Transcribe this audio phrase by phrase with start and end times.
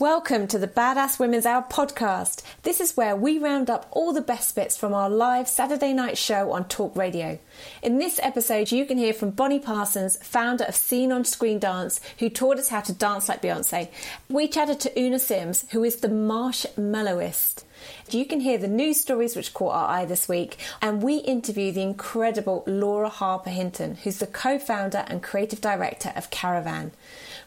[0.00, 2.42] Welcome to the Badass Women's Hour podcast.
[2.64, 6.18] This is where we round up all the best bits from our live Saturday night
[6.18, 7.38] show on Talk Radio.
[7.80, 12.00] In this episode, you can hear from Bonnie Parsons, founder of Scene on Screen Dance,
[12.18, 13.88] who taught us how to dance like Beyonce.
[14.28, 17.62] We chatted to Una Sims, who is the marshmallowist.
[18.10, 21.70] You can hear the news stories which caught our eye this week, and we interview
[21.70, 26.90] the incredible Laura Harper Hinton, who's the co founder and creative director of Caravan.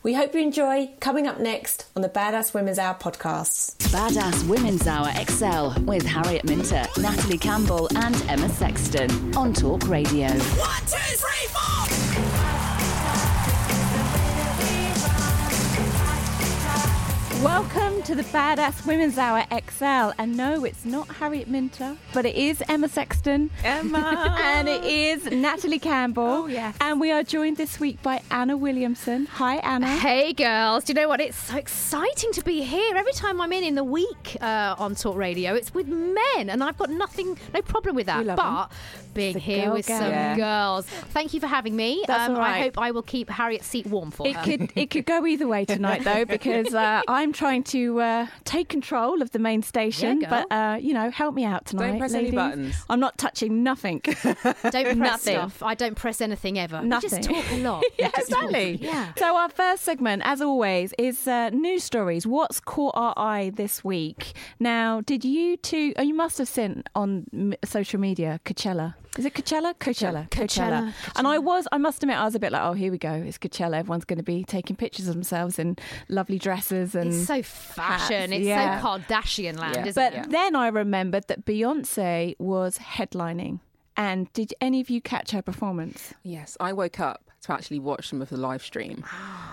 [0.04, 0.92] We hope you enjoy.
[1.00, 3.76] Coming up next on the Badass Women's Hour podcasts.
[3.90, 10.28] Badass Women's Hour XL with Harriet Minter, Natalie Campbell, and Emma Sexton on Talk Radio.
[10.28, 12.27] One, two, three, four.
[17.44, 20.12] Welcome to the Badass Women's Hour XL.
[20.20, 23.52] And no, it's not Harriet Minter, but it is Emma Sexton.
[23.64, 24.36] Emma.
[24.42, 26.24] and it is Natalie Campbell.
[26.24, 26.76] Oh, yes.
[26.82, 29.28] And we are joined this week by Anna Williamson.
[29.28, 29.86] Hi, Anna.
[29.88, 31.22] Hey girls, do you know what?
[31.22, 32.96] It's so exciting to be here.
[32.96, 36.64] Every time I'm in in the week uh, on Talk Radio, it's with men, and
[36.64, 38.20] I've got nothing, no problem with that.
[38.20, 38.72] We love But
[39.14, 40.00] being It's here with gang.
[40.02, 40.36] some Yeah.
[40.38, 42.04] girls, thank you for having me.
[42.08, 44.44] That's um, all I hope I will keep Harriet's seat warm for It her.
[44.44, 48.70] could it could go either way tonight though because uh, I'm trying to uh, take
[48.70, 51.90] control of the main station, Yeah, but uh, you know, help me out tonight.
[51.92, 52.76] Don't press any buttons.
[52.90, 54.02] I'm not touching nothing.
[54.04, 55.36] don't press Nothing.
[55.36, 55.64] stuff.
[55.64, 56.82] I don't press anything ever.
[56.82, 57.10] You Nothing.
[57.10, 57.84] just talk a lot.
[58.00, 58.72] yeah, You exactly.
[58.82, 59.14] Yeah.
[59.18, 62.26] So our first segment, as always, is uh, news stories.
[62.28, 64.34] What's caught our eye this week?
[64.60, 65.94] Now, did you two?
[65.98, 68.96] Oh, you must have seen on social media Coachella.
[69.18, 69.74] Is it Coachella?
[69.76, 70.30] Coachella.
[70.30, 70.94] Coachella.
[71.16, 73.12] And I was, I must admit, I was a bit like, oh, here we go.
[73.12, 73.78] It's Coachella.
[73.78, 77.14] Everyone's going to be taking pictures of themselves in lovely dresses and.
[77.14, 78.32] It's so fashion.
[78.32, 78.82] It's yeah.
[78.82, 79.86] so Kardashian land, Yeah.
[79.88, 80.22] isn't but it?
[80.24, 83.60] But then I remembered that Beyonce was headlining.
[83.96, 86.14] And did any of you catch her performance?
[86.22, 89.04] Yes, I woke up to actually watch some of the live stream,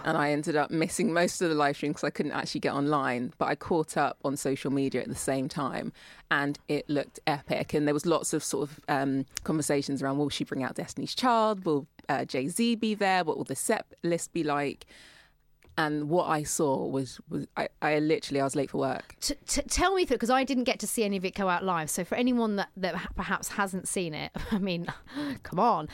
[0.04, 2.72] and I ended up missing most of the live stream because I couldn't actually get
[2.72, 3.32] online.
[3.38, 5.92] But I caught up on social media at the same time,
[6.30, 7.74] and it looked epic.
[7.74, 11.14] And there was lots of sort of um, conversations around: Will she bring out Destiny's
[11.14, 11.64] Child?
[11.64, 13.24] Will uh, Jay Z be there?
[13.24, 14.86] What will the set list be like?
[15.76, 19.16] And what I saw was, was I, I literally I was late for work.
[19.20, 21.48] T- t- tell me through because I didn't get to see any of it go
[21.48, 21.90] out live.
[21.90, 24.86] So for anyone that, that perhaps hasn't seen it, I mean,
[25.42, 25.88] come on,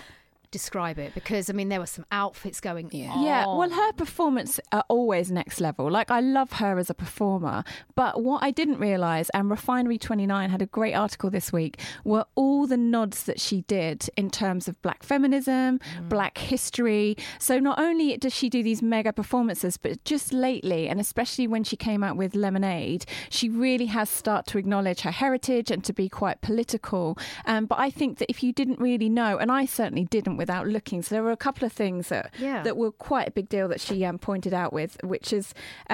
[0.51, 3.11] describe it because I mean there were some outfits going Yeah.
[3.13, 3.23] on.
[3.25, 5.91] Yeah, well, her performance are always next level.
[5.91, 7.65] Like, I love her as a performer.
[7.95, 12.25] But what I didn't realise, and Refinery 29 had a great article this week, were
[12.35, 17.17] all the nods that she did in terms of black feminism, black history.
[17.39, 21.65] So not only does she do these mega performances, but just lately, and especially when
[21.65, 25.93] she came out with Lemonade, she really has started to acknowledge her heritage and to
[25.93, 27.17] be quite political.
[27.47, 30.67] Um, but I think that if you didn't really know, and I certainly didn't without
[30.67, 32.63] looking, so there were a couple of things that Yeah.
[32.67, 35.47] that were quite a big deal that she um, pointed out with, which is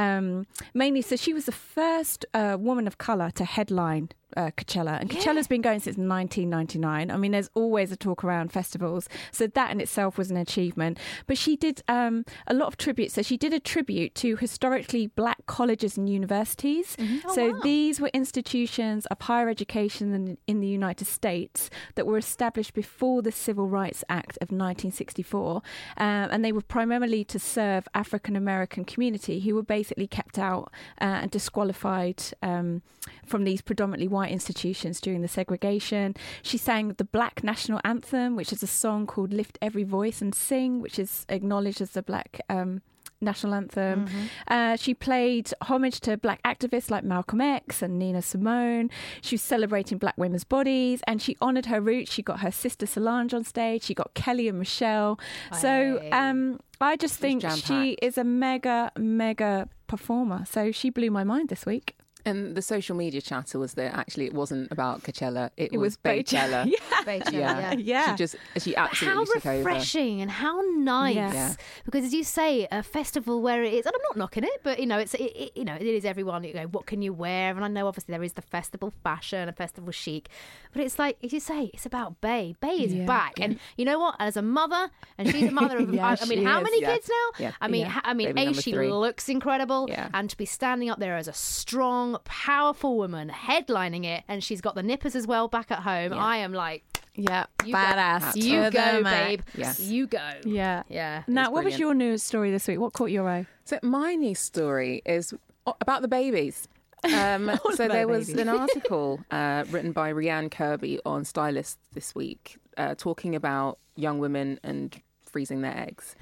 [0.04, 5.00] um, mainly so she was the first uh, woman of color to headline uh, Coachella,
[5.00, 7.10] and Coachella's been going since 1999.
[7.10, 10.98] I mean, there's always a talk around festivals, so that in itself was an achievement.
[11.26, 13.14] But she did um, a lot of tributes.
[13.14, 16.96] So she did a tribute to historically black colleges and universities.
[17.32, 22.74] so these were institutions of higher education in, in the United States that were established
[22.74, 25.62] before the Civil Rights Act of 1964, um,
[25.96, 31.22] and they were primarily to serve African American community who were basically kept out uh,
[31.22, 32.82] and disqualified um,
[33.24, 36.14] from these predominantly white institutions during the segregation.
[36.42, 40.34] She sang the Black National Anthem, which is a song called "Lift Every Voice and
[40.34, 42.40] Sing," which is acknowledged as the Black.
[42.48, 42.82] Um,
[43.20, 44.06] national anthem.
[44.06, 44.26] Mm-hmm.
[44.48, 48.90] Uh, she played homage to black activists like Malcolm X and Nina Simone.
[49.20, 52.12] She was celebrating black women's bodies and she honoured her roots.
[52.12, 53.84] She got her sister Solange on stage.
[53.84, 55.18] She got Kelly and Michelle.
[55.60, 60.44] So um, I just think she is a mega, mega performer.
[60.46, 61.96] So she blew my mind this week.
[62.26, 65.86] And the social media chatter was that actually it wasn't about Coachella, it, It was
[65.86, 66.66] was Beychella.
[66.74, 67.04] yeah.
[67.04, 67.72] Beychella, Yeah.
[67.72, 67.74] yeah.
[67.78, 68.10] Yeah.
[68.10, 69.58] She just she absolutely how took over.
[69.58, 71.32] refreshing and how nice Yeah.
[71.32, 71.54] Yeah.
[71.84, 74.80] because as you say a festival where it is and i'm not knocking it but
[74.80, 77.12] you know it's it, it, you know it is everyone you know what can you
[77.12, 80.28] wear and i know obviously there is the festival fashion and festival chic
[80.72, 83.06] but it's like as you say it's about bay bay is Yeah.
[83.06, 86.16] back and you know what as a mother and she's a mother of Yeah, I,
[86.20, 86.92] I mean she how is, many yeah.
[86.94, 87.52] kids now Yeah.
[87.60, 87.88] i mean Yeah.
[87.90, 88.90] ha- i mean Baby a she three.
[88.92, 90.08] looks incredible Yeah.
[90.12, 94.60] and to be standing up there as a strong powerful woman headlining it and she's
[94.60, 96.82] got the nippers as well back at home i am like
[97.14, 97.78] Yeah, you go.
[97.78, 98.36] badass.
[98.36, 99.40] You go, the babe.
[99.56, 99.80] Yes.
[99.80, 100.30] You go.
[100.44, 100.82] Yeah.
[100.88, 101.22] Yeah.
[101.26, 102.78] Now, was what was your news story this week?
[102.78, 103.46] What caught your eye?
[103.64, 105.32] So my news story is
[105.80, 106.68] about the babies.
[107.06, 108.42] Um, so about there was babies.
[108.42, 114.18] an article uh, written by Rianne Kirby on Stylist this week, uh, talking about young
[114.18, 116.16] women and freezing their eggs.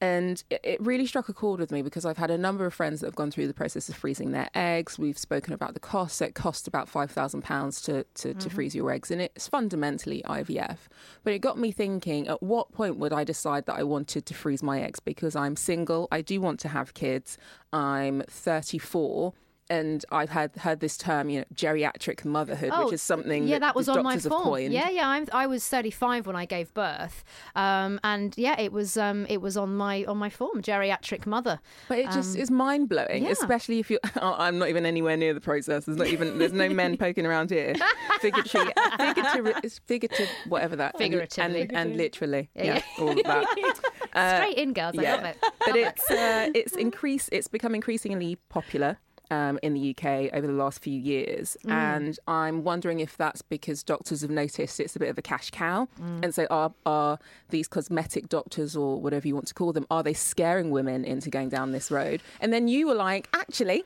[0.00, 3.00] And it, really struck a chord with me because I've had a number of friends
[3.00, 4.98] that have gone through the process of freezing their eggs.
[4.98, 6.16] We've spoken about the cost.
[6.16, 8.48] So it costs about five thousand pounds to to to mm-hmm.
[8.48, 10.78] freeze your eggs, and it's fundamentally IVF.
[11.22, 14.34] But it got me thinking: at what point would I decide that I wanted to
[14.34, 15.00] freeze my eggs?
[15.00, 17.36] Because I'm single, I do want to have kids.
[17.72, 19.34] I'm 34.
[19.70, 23.54] And I've had heard this term, you know, geriatric motherhood, which is something Oh, yeah,
[23.60, 24.60] that, that was on my form.
[24.62, 25.08] Yeah, yeah.
[25.08, 27.22] I'm, I was 35 when I gave birth,
[27.54, 31.60] um, and yeah, it was um, it was on my on my form, geriatric mother.
[31.88, 33.30] But it just Um, is mind blowing, yeah.
[33.30, 33.98] especially if you.
[34.20, 35.84] Oh, I'm not even anywhere near the process.
[35.84, 36.38] There's not even.
[36.38, 37.74] There's no men poking around here.
[38.20, 40.94] Figurative, figurative, it's figurative, whatever that.
[40.94, 41.60] and- Figuratively.
[41.62, 43.04] and, and, literally, Yeah, yeah, yeah.
[43.04, 43.80] all of that.
[44.14, 44.98] Uh, Straight in, girls.
[44.98, 45.36] I love it.
[45.64, 47.28] but it's uh, it's increase.
[47.30, 48.98] It's become increasingly popular.
[49.32, 51.70] Um, in the UK over the last few years, Mm.
[51.70, 55.50] and I'm wondering if that's because doctors have noticed it's a bit of a cash
[55.52, 56.24] cow, Mm.
[56.24, 57.18] and so are are
[57.50, 61.30] these cosmetic doctors or whatever you want to call them, are they scaring women into
[61.30, 62.20] going down this road?
[62.40, 63.84] And then you were like, actually,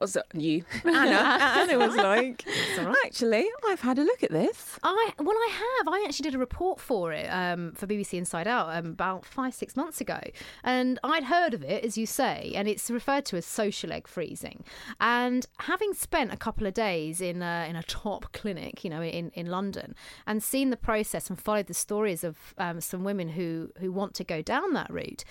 [0.00, 2.44] also you, Anna, Anna was like,
[3.04, 4.78] actually, I've had a look at this.
[4.82, 5.88] I well, I have.
[5.92, 9.54] I actually did a report for it um, for BBC Inside Out um, about five
[9.54, 10.20] six months ago,
[10.64, 14.08] and I'd heard of it, as you say, and it's referred to as social egg
[14.08, 14.64] freezing.
[15.00, 19.02] And having spent a couple of days in a, in a top clinic, you know,
[19.02, 19.94] in in London,
[20.26, 24.14] and seen the process and followed the stories of um, some women who who want
[24.14, 25.24] to go down that route,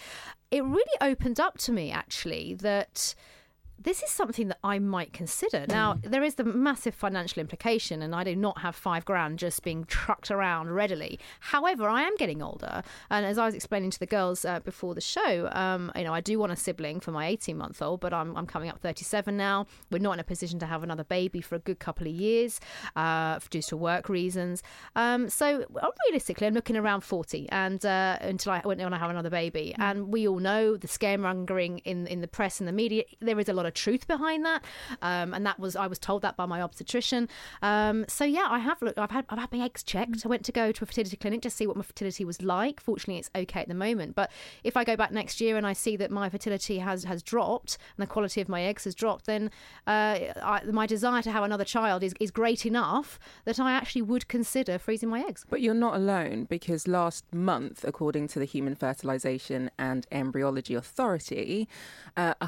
[0.52, 3.16] it really opened up to me actually that
[3.82, 5.66] this is something that I might consider.
[5.68, 9.64] Now, there is the massive financial implication, and I do not have five grand just
[9.64, 11.20] being trucked around readily.
[11.40, 14.96] However, I am getting older, and as I was explaining to the girls uh, before
[14.96, 18.02] the show, um, you know, I do want a sibling for my 18 month old,
[18.02, 19.66] but I'm, I'm coming up 37 now.
[19.92, 22.60] We're not in a position to have another baby for a good couple of years
[22.96, 24.62] uh, due to work reasons.
[24.96, 28.98] Um, so, uh, realistically, I'm looking around 40 and uh, until I when, when I
[28.98, 29.74] have another baby.
[29.78, 33.04] And we all know the scaremongering in in the press and the media.
[33.22, 34.64] There is a lot of truth behind that,
[35.02, 37.30] um, and that was I was told that by my obstetrician.
[37.62, 38.98] Um, so yeah, I have looked.
[38.98, 40.26] I've had I've had my eggs checked.
[40.26, 42.80] I went to go to a fertility clinic to see what my fertility was like.
[42.80, 44.16] Fortunately, it's okay at the moment.
[44.16, 44.32] But
[44.64, 47.78] if I go back next year and I see that my fertility has has dropped
[47.98, 49.52] and the quality of my eggs has dropped, then
[49.88, 54.04] uh, I, my desire to have another child is is great enough that I actually
[54.04, 55.46] would consider freezing my eggs.
[55.50, 61.68] But you're not alone because last month, according to the Human Fertilization and Embryology Authority,
[62.18, 62.48] uh, a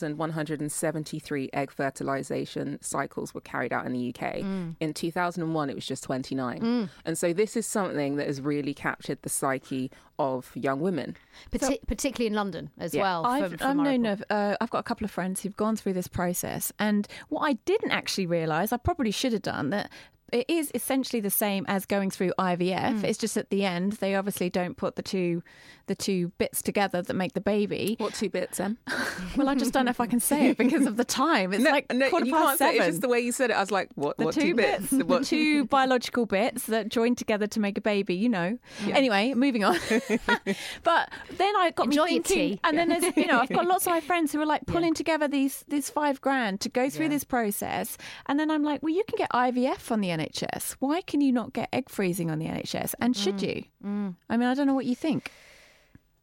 [0.00, 4.38] hun- 1,173 egg fertilization cycles were carried out in the UK.
[4.80, 6.88] In 2001, it was just 29.
[7.04, 11.16] And so this is something that has really captured the psyche of young women.
[11.50, 13.02] Parti- particularly in London as Yeah.
[13.02, 13.24] well.
[13.26, 15.76] I've, from- I've from known of, uh, I've got a couple of friends who've gone
[15.76, 19.90] through this process, and what I didn't actually realise, I probably should have done that.
[20.32, 23.00] It is essentially the same as going through IVF.
[23.00, 23.04] Mm.
[23.04, 25.42] It's just at the end they obviously don't put the two,
[25.86, 27.96] the two bits together that make the baby.
[27.98, 28.78] What two bits, Em?
[29.36, 31.52] Well, I just don't know if I can say it because of the time.
[31.52, 32.72] It's no, like no, quarter you past can't say it.
[32.78, 32.88] seven.
[32.88, 33.54] It's just the way you said it.
[33.56, 34.90] I was like, what, the what two, two bits?
[34.90, 38.14] the What- two biological bits that join together to make a baby.
[38.16, 38.58] You know.
[38.86, 39.76] Anyway, moving on.
[40.82, 43.86] but then I got Enjoy me thinking, and then there's you know I've got lots
[43.86, 47.06] of my friends who are like pulling together these these five grand to go through
[47.06, 47.10] Yeah.
[47.10, 47.96] this process,
[48.26, 50.76] and then I'm like, well, you can get IVF on the NHS.
[50.80, 52.94] Why can you not get egg freezing on the NHS?
[53.00, 53.42] And should Mm.
[53.42, 54.14] you?
[54.28, 55.30] I mean, I don't know what you think.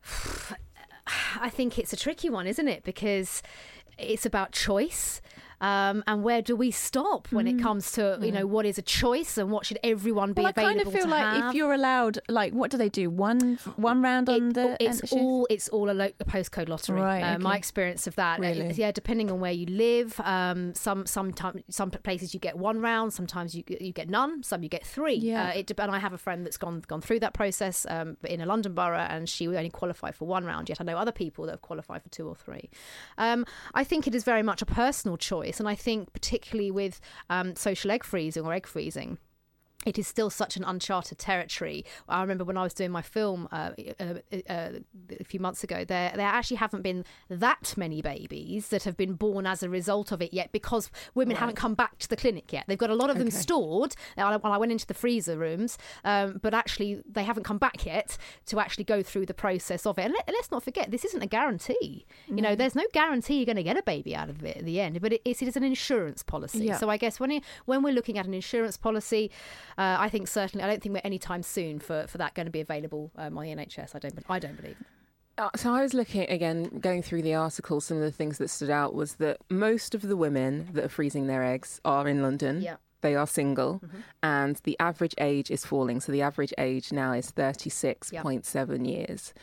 [1.39, 2.83] I think it's a tricky one, isn't it?
[2.83, 3.41] Because
[3.97, 5.21] it's about choice.
[5.61, 8.81] Um, and where do we stop when it comes to you know what is a
[8.81, 11.49] choice and what should everyone be Well, I kind of feel like have?
[11.49, 13.09] if you're allowed, like, what do they do?
[13.09, 17.01] One one round on the it's all it's all a, lo- a postcode lottery.
[17.01, 18.71] Right, Uh, My experience of that, uh, Really?
[18.73, 23.13] yeah, depending on where you live, um, some sometimes some places you get one round,
[23.13, 25.15] sometimes you you get none, some you get three.
[25.15, 25.49] Yeah.
[25.49, 28.41] Uh, it, and I have a friend that's gone gone through that process um, in
[28.41, 30.69] a London borough, and she only qualified for one round.
[30.69, 32.69] Yet I know other people that have qualified for two or three.
[33.17, 36.99] Um, I think it is very much a personal choice, and I think particularly with
[37.29, 39.17] um, social egg freezing or egg freezing
[39.85, 41.85] it is still such an uncharted territory.
[42.09, 44.15] I remember when I was doing my film uh, uh,
[44.49, 44.69] uh,
[45.19, 49.13] a few months ago, there there actually haven't been that many babies that have been
[49.13, 52.51] born as a result of it yet because women haven't come back to the clinic
[52.51, 52.65] yet.
[52.67, 53.95] They've got a lot of them stored.
[54.15, 58.17] When I went into the freezer rooms, um, but actually they haven't come back yet
[58.47, 60.05] to actually go through the process of it.
[60.05, 62.05] And let, us not forget, this isn't a guarantee.
[62.27, 64.65] You know, there's no guarantee you're going to get a baby out of it at
[64.65, 66.65] the end, but it is, it is an insurance policy.
[66.65, 66.77] Yeah.
[66.77, 69.31] So I guess when it, when we're looking at an insurance policy,
[69.77, 72.45] uh, I think certainly I don't think we're any time soon for, for that going
[72.47, 73.95] to be available um, on the NHS.
[73.95, 74.77] I don't I don't believe.
[75.37, 77.79] Uh, so I was looking again, going through the article.
[77.79, 80.89] Some of the things that stood out was that most of the women that are
[80.89, 82.61] freezing their eggs are in London.
[82.61, 82.77] Yeah.
[83.01, 83.79] They are single,
[84.23, 85.99] and the average age is falling.
[86.01, 89.35] So the average age now is thirty-six point seven years.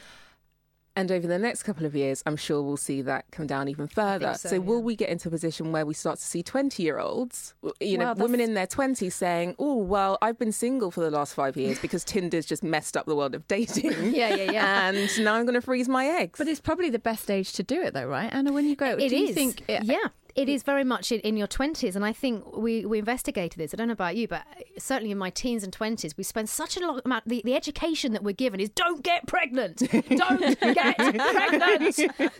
[0.97, 3.89] And over the next couple of years, I'm sure we'll see that come down even
[3.89, 4.35] further.
[4.35, 4.85] so, will yeah.
[4.85, 8.07] we get into a position where we start to see 20 year olds, you know,
[8.07, 11.57] Well, women in their 20s saying, oh, well, I've been single for the last five
[11.57, 13.93] years because Tinder's just messed up the world of dating.
[14.15, 14.89] Yeah, yeah, yeah.
[14.89, 16.39] And now I'm going to freeze my eggs.
[16.39, 18.33] But it's probably the best age to do it, though, right?
[18.33, 19.35] Anna, when you go, It do you is.
[19.35, 19.65] think?
[19.69, 20.09] Eh, yeah.
[20.35, 21.95] It is very much in, in your 20s.
[21.95, 23.73] And I think we, we investigated this.
[23.73, 24.43] I don't know about you, but
[24.79, 27.29] certainly in my teens and 20s, we spend such a long amount.
[27.29, 29.79] The, the education that we're given is don't get pregnant.
[29.79, 31.95] Don't get pregnant.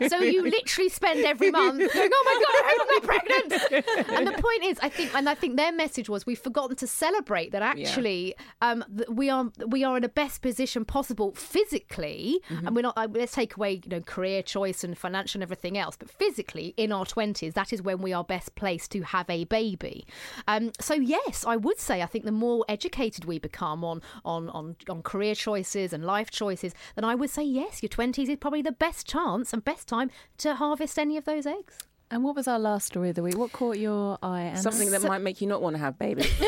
[0.09, 4.09] So you literally spend every month going, oh my God, I hope I'm not pregnant.
[4.11, 6.87] And the point is, I think, and I think their message was we've forgotten to
[6.87, 12.41] celebrate that actually um, that we are we are in the best position possible physically.
[12.49, 15.79] And we're not, uh, let's take away, you know, career choice and financial and everything
[15.79, 19.29] else, but physically in our 20s, that is when we are best placed to have
[19.31, 20.07] a baby.
[20.49, 24.49] Um, so yes, I would say I think the more educated we become on on
[24.51, 28.39] on, on career choices and life choices, then I would say yes, your 20s is
[28.39, 31.79] probably the best chance and best time to harvest any of those eggs.
[32.15, 33.37] And what was our last story of the week?
[33.37, 34.43] What caught your eye?
[34.43, 34.63] Anna?
[34.63, 36.33] Something that might make you not want to have babies.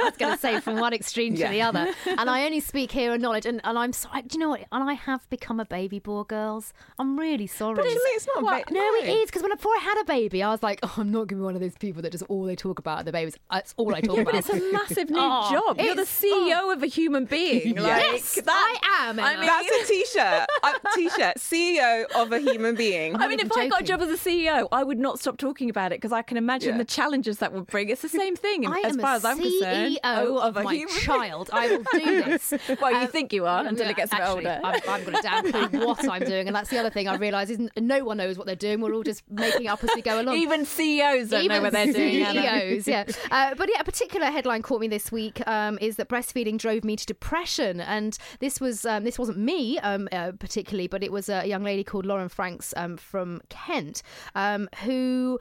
[0.00, 1.50] I was going to say from one extreme to Yeah.
[1.50, 1.94] the other.
[2.18, 3.46] And I only speak here in knowledge.
[3.46, 4.20] And, and I'm sorry.
[4.22, 4.64] Do you know what?
[4.70, 6.74] And I have become a baby bore, girls.
[6.98, 7.76] I'm really sorry.
[7.76, 8.66] But actually, it's not a What?
[8.66, 9.14] ba- No, it no.
[9.14, 9.26] is.
[9.30, 11.34] Because when before I had a baby, I was like, oh, I'm not going to
[11.36, 13.34] be one of those people that just all they talk about are the babies.
[13.50, 14.32] That's all I talk Yeah, about.
[14.34, 15.78] but it's a massive new Oh, job.
[15.80, 16.48] You're the it's- oh.
[16.70, 17.76] CEO of a human being.
[17.76, 18.46] Like, Yes, that-
[18.84, 19.18] I am.
[19.18, 20.46] I mean- That's a t-shirt.
[20.62, 21.36] A t-shirt.
[21.38, 23.16] CEO of a human being.
[23.16, 25.38] I mean, if even I got a job as a CEO, I would not stop
[25.38, 26.78] talking about it because I can imagine Yeah.
[26.78, 27.88] the challenges that would bring.
[27.88, 29.98] It's the same thing I as far as I'm CEO concerned.
[30.04, 31.50] of, a my human child.
[31.52, 32.52] I will do this.
[32.80, 34.60] Well, you Um, think you are until it gets a bit actually, older.
[34.64, 37.16] I've, I've got a damn clue what I'm doing, and that's the other thing I
[37.16, 38.80] realise is no one knows what they're doing.
[38.80, 40.36] We're all just making up as we go along.
[40.36, 42.24] Even CEOs don't know what they're doing.
[42.24, 43.04] CEOs, yeah.
[43.30, 46.84] Uh, but yeah, a particular headline caught me this week um, is that breastfeeding drove
[46.84, 51.12] me to depression, and this was um, this wasn't me um, uh, particularly, but it
[51.12, 54.02] was a young lady called Lauren Franks um, from Kent
[54.34, 55.38] um, who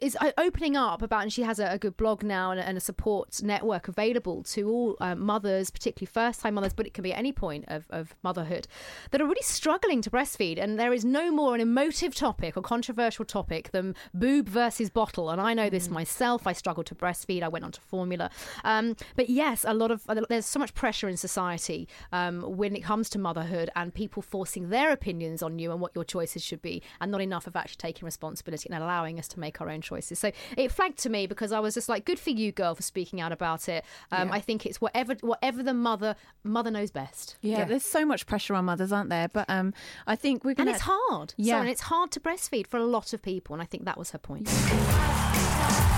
[0.00, 2.76] is opening up about, and she has a, a good blog now and, a- and
[2.76, 7.02] a support network available to all um, mothers, particularly first time mothers, but it can
[7.02, 8.66] be at any point of, of motherhood,
[9.10, 10.62] that are really struggling to breastfeed.
[10.62, 15.30] And there is no more an emotive topic or controversial topic than boob versus bottle.
[15.30, 16.46] And I know this myself.
[16.46, 17.42] I struggled to breastfeed.
[17.42, 18.30] I went on to formula.
[18.64, 22.80] Um, but yes, a lot of there's so much pressure in society um, when it
[22.80, 26.62] comes to motherhood and people forcing their opinions on you and what your choices should
[26.62, 29.80] be, and not enough of actually taking responsibility and allowing us to make our own
[29.84, 30.18] choices.
[30.18, 32.82] So it flagged to me because I was just like, good for you, girl, for
[32.82, 33.84] speaking out about it.
[34.10, 37.36] Um, I think it's whatever whatever the mother mother knows best.
[37.40, 39.28] Yeah, there's so much pressure on mothers, aren't there?
[39.28, 39.72] But um,
[40.06, 40.70] I think we're gonna...
[40.70, 41.34] And it's hard.
[41.36, 41.54] Yeah.
[41.54, 43.54] So, and it's hard to breastfeed for a lot of people.
[43.54, 44.48] And I think that was her point.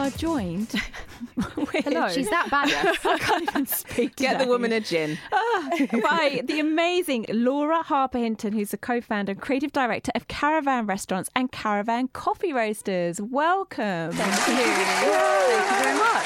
[0.00, 0.72] are joined.
[1.56, 2.08] with, Hello.
[2.08, 2.68] She's that bad.
[3.04, 4.16] I can't even speak.
[4.16, 5.18] Get the woman a gin.
[5.30, 5.68] Ah,
[6.02, 10.86] by the amazing Laura Harper Hinton, who's the co founder and creative director of Caravan
[10.86, 13.20] Restaurants and Caravan Coffee Roasters.
[13.20, 14.12] Welcome.
[14.12, 14.64] Thank you.
[14.64, 16.24] Thank you very much.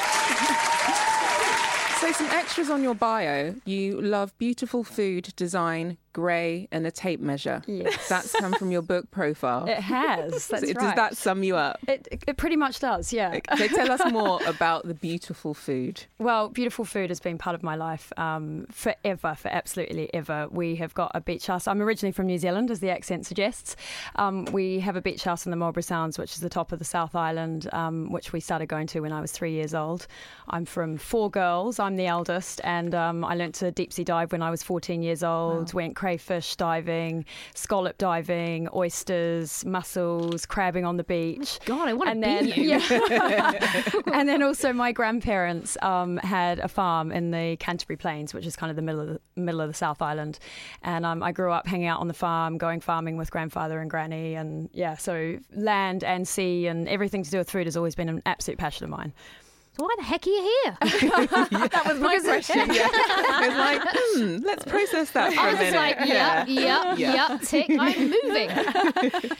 [1.99, 3.55] So, some extras on your bio.
[3.65, 7.61] You love beautiful food, design, grey, and a tape measure.
[7.67, 8.07] Yes.
[8.07, 9.65] That's come from your book profile.
[9.75, 10.31] It has.
[10.47, 10.73] That's So right.
[10.73, 11.77] Does that sum you up?
[11.89, 13.39] It, it pretty much does, yeah.
[13.57, 16.05] So tell us more about the beautiful food.
[16.19, 20.47] Well, beautiful food has been part of my life um, forever, for absolutely ever.
[20.49, 21.67] We have got a beach house.
[21.67, 23.75] I'm originally from New Zealand, as the accent suggests.
[24.15, 26.79] Um, we have a beach house in the Marlborough Sounds, which is the top of
[26.79, 30.07] the South Island, um, which we started going to when I was three years old.
[30.47, 31.77] I'm from four girls.
[31.77, 35.03] I'm the eldest, and um, I learnt to deep sea dive when I was 14
[35.03, 35.73] years old.
[35.73, 41.57] Went crayfish diving, scallop diving, oysters, mussels, crabbing on the beach.
[41.65, 42.69] God, I want to and be then, you.
[42.69, 43.91] Yeah.
[44.13, 48.55] and then also my grandparents um, had a farm in the Canterbury Plains, which is
[48.55, 50.37] kind of the middle of the middle of the South Island,
[50.83, 53.89] and um, I grew up hanging out on the farm, going farming with grandfather and
[53.89, 57.95] granny, and yeah, so land and sea and everything to do with food has always
[57.95, 59.11] been an absolute passion of mine.
[59.77, 60.77] Why the heck are you here?
[60.81, 62.73] that was my question.
[62.73, 62.87] Yeah.
[62.91, 65.75] I was like, hmm, let's process that for I a was minute.
[65.75, 67.13] like, yep, yep, Yeah.
[67.29, 69.31] yep, tick, I'm moving.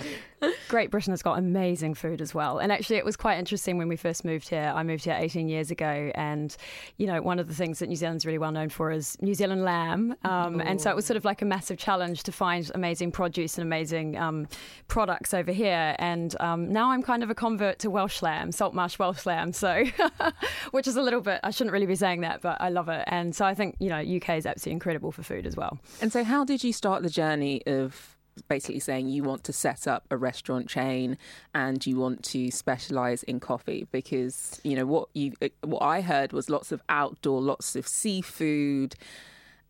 [0.68, 2.60] Great Britain has got amazing food as well.
[2.60, 4.72] And actually, it was quite interesting when we first moved here.
[4.76, 6.12] I moved here 18 years ago.
[6.14, 6.56] And,
[6.98, 9.34] you know, one of the things that New Zealand's really well known for is New
[9.34, 10.16] Zealand lamb.
[10.24, 13.58] Um, and so it was sort of like a massive challenge to find amazing produce
[13.58, 14.48] and amazing um,
[14.88, 15.96] products over here.
[15.98, 19.52] And um, now I'm kind of a convert to Welsh lamb, saltmarsh Welsh lamb.
[19.54, 19.86] So,
[20.72, 23.04] which is a little bit, I shouldn't really be saying that, but I love it.
[23.08, 25.80] And so I think, you know, UK is absolutely incredible for food as well.
[26.02, 28.16] And so, how did you start the journey of
[28.50, 31.18] basically saying you want to set up a restaurant chain
[31.54, 33.88] and you want to specialize in coffee?
[33.92, 38.96] Because you know what you what I heard was lots of outdoor, lots of seafood,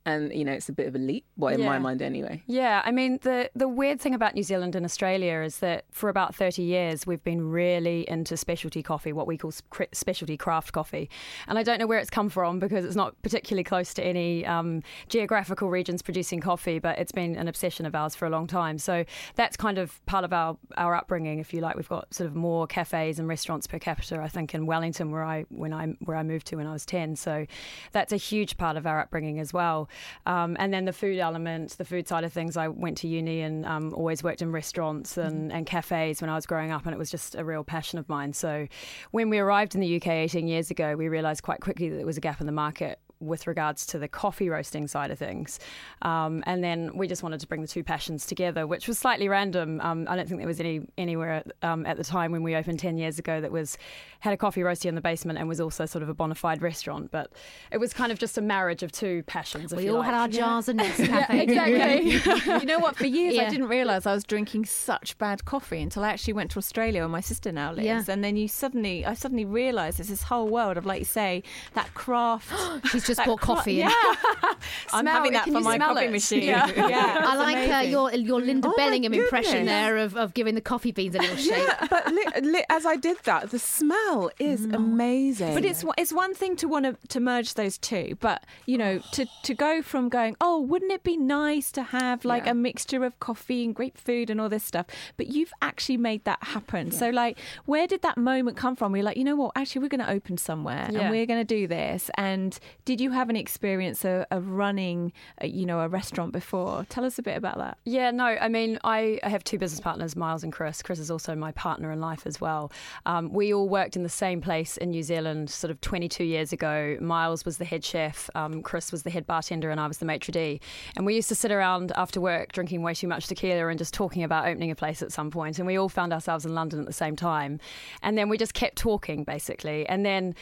[0.05, 1.25] and you know it's a bit of a leap.
[1.37, 2.43] Well, in my mind, anyway.
[2.47, 6.09] Yeah, I mean the the weird thing about New Zealand and Australia is that for
[6.09, 9.51] about thirty years we've been really into specialty coffee, what we call
[9.91, 11.09] specialty craft coffee,
[11.47, 14.45] and I don't know where it's come from because it's not particularly close to any
[14.45, 18.47] um, geographical regions producing coffee, but it's been an obsession of ours for a long
[18.47, 18.77] time.
[18.77, 21.75] So that's kind of part of our our upbringing, if you like.
[21.75, 25.23] We've got sort of more cafes and restaurants per capita, I think, in Wellington where
[25.23, 27.15] I when I where I moved to when I was ten.
[27.15, 27.47] So
[27.91, 29.89] that's a huge part of our upbringing as well.
[30.25, 32.57] Um, and then the food element, the food side of things.
[32.57, 36.35] I went to uni and um, always worked in restaurants and, and cafes when I
[36.35, 38.33] was growing up, and it was just a real passion of mine.
[38.33, 38.67] So
[39.11, 42.05] when we arrived in the UK 18 years ago, we realised quite quickly that there
[42.05, 45.59] was a gap in the market with regards to the coffee roasting side of things.
[46.01, 49.27] Um, and then we just wanted to bring the two passions together, which was slightly
[49.29, 49.81] random.
[49.81, 52.79] Um, I don't think there was any anywhere um, at the time when we opened
[52.79, 53.77] 10 years ago that was
[54.19, 56.61] had a coffee roastery in the basement and was also sort of a bona fide
[56.61, 57.11] restaurant.
[57.11, 57.31] But
[57.71, 59.71] it was kind of just a marriage of two passions.
[59.71, 60.05] if We you all like.
[60.05, 61.07] had our jars of Nescafe.
[61.07, 62.53] Yeah, exactly.
[62.59, 62.95] you know what?
[62.95, 66.51] For years, I didn't realise I was drinking such bad coffee until I actually went
[66.51, 67.85] to Australia, where my sister now lives.
[67.85, 68.03] Yeah.
[68.07, 71.43] And then you suddenly, I suddenly realised there's this whole world of, like you say,
[71.73, 72.51] that craft.
[72.91, 73.89] She's just that bought cra- coffee in.
[73.89, 74.13] Yeah,
[74.93, 76.11] I'm having that for my coffee it?
[76.11, 76.43] machine.
[76.43, 76.67] Yeah.
[76.75, 77.23] yeah.
[77.25, 80.91] I like uh, your your Linda Oh Bellingham impression there of, of giving the coffee
[80.91, 81.67] beans a little shake.
[81.67, 85.53] Yeah, but li- li- as I did that, the smell is amazing.
[85.53, 88.99] But it's it's one thing to want to, to merge those two, but you know,
[89.13, 92.51] to to go from going, oh, wouldn't it be nice to have like Yeah.
[92.51, 94.85] a mixture of coffee and great food and all this stuff?
[95.17, 96.91] But you've actually made that happen.
[96.91, 98.91] So, like, where did that moment come from?
[98.91, 99.51] Where you're like, you know what?
[99.55, 100.99] Actually, we're going to open somewhere Yeah.
[101.01, 102.09] and we're going to do this.
[102.15, 106.85] And did you have an experience of, of running, you know, a restaurant before?
[106.89, 107.77] Tell us a bit about that.
[107.85, 110.81] Yeah, no, I mean, I, I have two business partners, Miles and Chris.
[110.81, 112.71] Chris is also my partner in life as well.
[113.05, 116.53] Um, we all worked in the same place in New Zealand sort of 22 years
[116.53, 116.97] ago.
[117.01, 120.05] Miles was the head chef, um, Chris was the head bartender, and I was the
[120.05, 120.59] maitre d'.
[120.95, 123.93] And we used to sit around after work drinking way too much tequila and just
[123.93, 125.59] talking about opening a place at some point.
[125.59, 127.59] And we all found ourselves in London at the same time.
[128.01, 129.87] And then we just kept talking, basically.
[129.87, 130.35] And then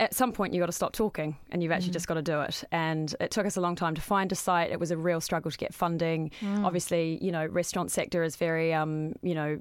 [0.00, 2.40] at some point, you got to stop talking and you've actually just got to do
[2.40, 2.64] it.
[2.72, 4.70] And it took us a long time to find a site.
[4.70, 6.30] It was a real struggle to get funding.
[6.64, 9.58] Obviously, you know, restaurant sector is very, um, you know,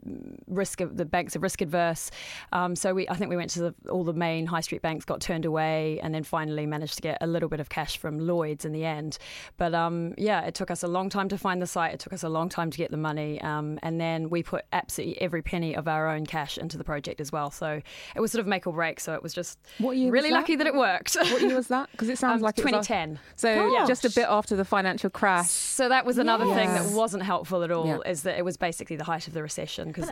[0.47, 2.11] risk of the banks are risk adverse.
[2.51, 5.05] Um, so we, I think we went to the, all the main high street banks,
[5.05, 8.19] got turned away, and then finally managed to get a little bit of cash from
[8.19, 9.17] Lloyd's in the end.
[9.57, 11.93] But um, yeah, it took us a long time to find the site.
[11.93, 14.65] It took us a long time to get the money, um, and then we put
[14.71, 17.51] absolutely every penny of our own cash into the project as well.
[17.51, 17.81] So
[18.15, 18.99] it was sort of make or break.
[18.99, 20.35] So it was just What year really that?
[20.35, 21.15] lucky that it worked.
[21.15, 21.89] what year was that?
[21.91, 23.19] Because it sounds Um, like it was a- 2010.
[23.35, 23.87] so Gosh.
[23.87, 25.49] just a bit after the financial crash.
[25.49, 27.87] So that was another thing that wasn't helpful at all.
[27.87, 27.97] Yeah.
[28.11, 30.09] Is that it was basically the height of the recession because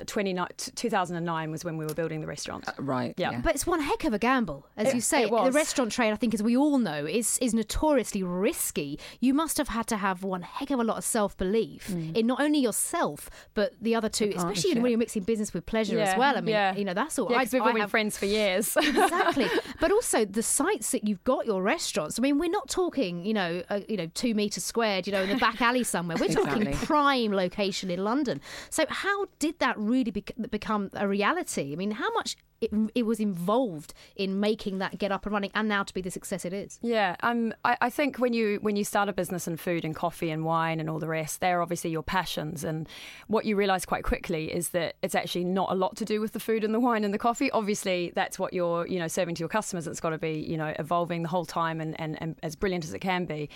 [0.75, 2.65] 2009 was when we were building the restaurant.
[2.77, 3.13] Right.
[3.17, 3.39] Yeah.
[3.41, 5.23] But it's one heck of a gamble, as It- you say.
[5.23, 8.99] it The restaurant trade, I think, as we all know, is is notoriously risky.
[9.19, 12.15] You must have had to have one heck of a lot of self belief Mm.
[12.17, 15.99] in not only yourself but the other two, especially when you're mixing business with pleasure
[15.99, 16.37] as Yeah, well.
[16.37, 16.75] I mean, yeah.
[16.75, 17.27] you know, that's all.
[17.29, 18.75] Yeah, I- because we've I been have- friends for years.
[18.81, 19.47] exactly.
[19.79, 21.61] But also the sites that you've got your
[21.91, 22.17] restaurants.
[22.17, 25.21] I mean, we're not talking, you know, uh, you know, two meters squared, you know,
[25.21, 26.17] in the back alley somewhere.
[26.17, 28.39] We're talking prime location in London.
[28.69, 31.73] So how did that really bec- become a reality?
[31.73, 35.51] I mean, how much it, it was involved in making that get up and running,
[35.55, 36.79] and now to be the success it is.
[36.81, 39.95] Yeah, um, I, I think when you when you start a business in food and
[39.95, 42.63] coffee and wine and all the rest, they're obviously your passions.
[42.63, 42.87] And
[43.27, 46.33] what you realise quite quickly is that it's actually not a lot to do with
[46.33, 47.49] the food and the wine and the coffee.
[47.51, 49.87] Obviously, that's what you're you know serving to your customers.
[49.87, 52.85] It's got to be you know evolving the whole time and, and, and as brilliant
[52.85, 53.49] as it can be.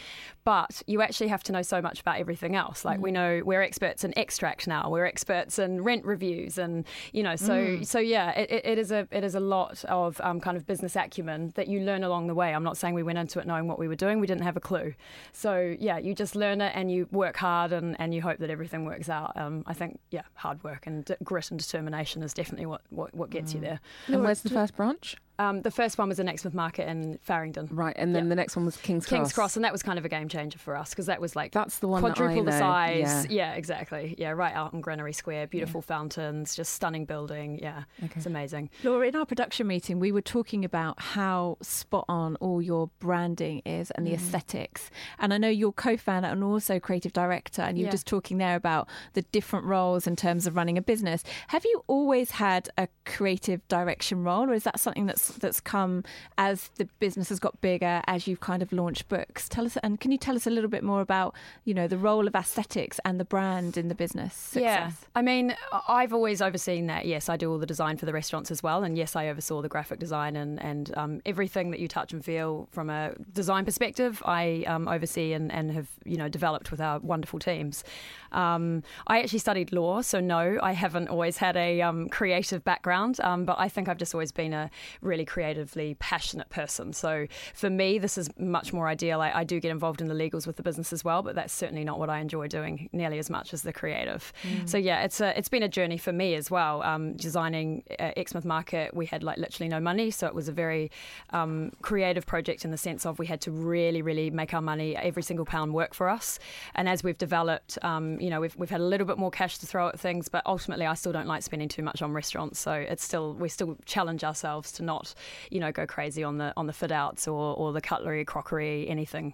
[0.44, 2.84] But you actually have to know so much about everything else.
[2.86, 4.90] Like we know we're experts in extract now.
[4.90, 7.86] We're experts in rent reviews and you know so Mm.
[7.86, 10.66] so yeah, it, it, it is a it is a lot of um, kind of
[10.66, 12.54] business acumen that you learn along the way.
[12.54, 14.20] I'm not saying we went into it knowing what we were doing.
[14.20, 14.94] We didn't have a clue.
[15.32, 18.50] So yeah, you just learn it and you work hard and, and you hope that
[18.50, 19.34] everything works out.
[19.36, 23.14] Um, I think yeah, hard work and d- grit and determination is definitely what what,
[23.14, 23.80] what gets you there.
[24.08, 25.18] And where's the first branch?
[25.38, 27.68] Um, the first one was the Exmouth Market in Farringdon.
[27.72, 29.18] Right, and then the next one was King's Cross.
[29.20, 31.36] King's Cross, and that was kind of a game changer for us because that was
[31.36, 33.28] like That's the one quadruple the size.
[33.30, 33.54] yeah.
[33.54, 34.16] exactly.
[34.18, 35.48] Yeah, right out in Granary Square.
[35.48, 37.60] Beautiful fountains, just stunning building.
[37.62, 38.70] Yeah, it's amazing.
[38.84, 43.62] Laura, in our production meeting, we were talking about how spot on all your branding
[43.66, 44.16] is and the Mm.
[44.16, 44.90] aesthetics.
[45.20, 47.92] And I know you're co founder and also creative director, and you were Yeah.
[47.92, 51.24] just talking there about the different roles in terms of running a business.
[51.50, 56.04] Have you always had a creative direction role, or is that something that's that's come
[56.38, 59.50] as the business has got bigger, as you've kind of launched books?
[59.50, 61.98] Tell us, and can you tell us a little bit more about, you know, the
[61.98, 64.92] role of aesthetics and the brand in the business Yeah.
[65.16, 65.56] I mean,
[65.88, 67.06] I've always overseen that.
[67.06, 69.62] Yes, I do all the design for the restaurants as well, and yes, I oversaw
[69.62, 73.66] the graphic design and and um, everything that you touch and feel from a design
[73.66, 74.22] perspective.
[74.26, 77.84] I um, oversee and, and have you know developed with our wonderful teams.
[78.32, 83.20] Um, I actually studied law, so no, I haven't always had a um, creative background,
[83.22, 84.70] um, but I think I've just always been a
[85.02, 86.92] really creatively passionate person.
[86.92, 89.22] So for me, this is much more ideal.
[89.22, 91.54] I, I do get involved in the legals with the business as well, but that's
[91.54, 94.34] certainly not what I enjoy doing nearly as much as the creative.
[94.44, 94.68] Mm.
[94.68, 96.82] So yeah, it's a, it's been a journey for me as well.
[96.82, 100.52] Um, designing uh, Exmouth Market, we had like literally no money, so it was a
[100.52, 100.90] very
[101.30, 104.96] um, creative project in the sense of we had to really, really make our money,
[104.96, 106.40] every single pound work for us.
[106.74, 109.58] And as we've developed, um, you know, we've we've had a little bit more cash
[109.60, 112.60] to throw at things, but ultimately, I still don't like spending too much on restaurants.
[112.60, 115.05] So it's still we still challenge ourselves to not,
[115.52, 118.88] you know, go crazy on the on the fit outs or or the cutlery, crockery,
[118.90, 119.34] anything.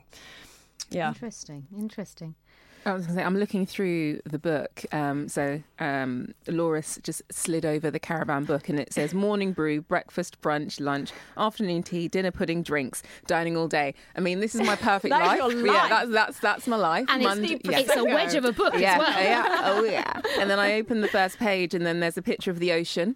[0.89, 1.09] Yeah.
[1.09, 1.67] Interesting.
[1.77, 2.35] Interesting.
[2.83, 4.83] I was going to say, I'm looking through the book.
[4.91, 9.81] Um, so um, Laura's just slid over the caravan book and it says morning brew,
[9.81, 13.93] breakfast, brunch, lunch, afternoon tea, dinner pudding, drinks, dining all day.
[14.17, 15.53] I mean, this is my perfect That's life.
[15.53, 17.05] your Yeah, that's, that's, that's my life.
[17.09, 19.23] And it's Mond- the- it's a wedge of a book as well.
[19.23, 19.61] Yeah.
[19.63, 20.19] Oh, yeah.
[20.39, 23.15] And then I open the first page and then there's a picture of the ocean.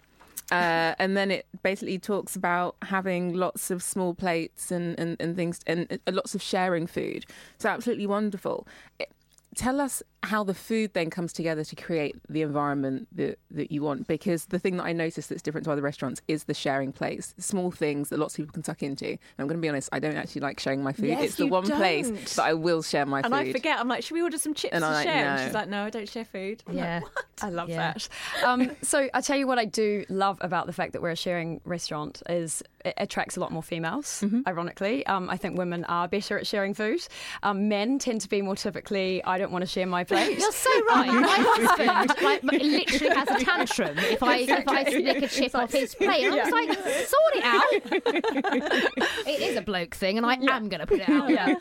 [0.51, 5.35] Uh, and then it basically talks about having lots of small plates and, and, and
[5.35, 7.25] things and uh, lots of sharing food.
[7.57, 8.67] So absolutely wonderful.
[8.99, 9.11] It-
[9.55, 13.81] tell us how the food then comes together to create the environment that, that you
[13.81, 16.91] want because the thing that i noticed that's different to other restaurants is the sharing
[16.91, 19.69] plates small things that lots of people can tuck into and i'm going to be
[19.69, 22.25] honest i don't actually like sharing my food Yes, it's the you one place don't.
[22.27, 23.79] that i will share my and food And I forget.
[23.79, 25.25] I'm like, should we order some chips And to I'm like, share?
[25.27, 26.63] And she's like, no, I don't share food.
[26.67, 26.95] I'm Yeah.
[26.95, 27.25] Like, what?
[27.43, 27.93] I love Yeah.
[27.93, 28.09] that.
[28.43, 31.15] Um, so I tell you what I do love about the fact that we're a
[31.15, 34.23] sharing restaurant is it attracts a lot more females.
[34.47, 37.05] Ironically, um, I think women are better at sharing food.
[37.43, 40.37] Um, men tend to be more typically, I don't want to share my plate.
[40.37, 41.07] You're so right.
[41.11, 45.71] My husband like, literally has a tantrum if I if I snick a chip off
[45.71, 46.25] his plate.
[46.25, 46.73] And I'm just like,
[47.07, 47.63] sort it out.
[49.27, 51.29] it is a bloke thing, and I am going to put it out.
[51.29, 51.55] yeah.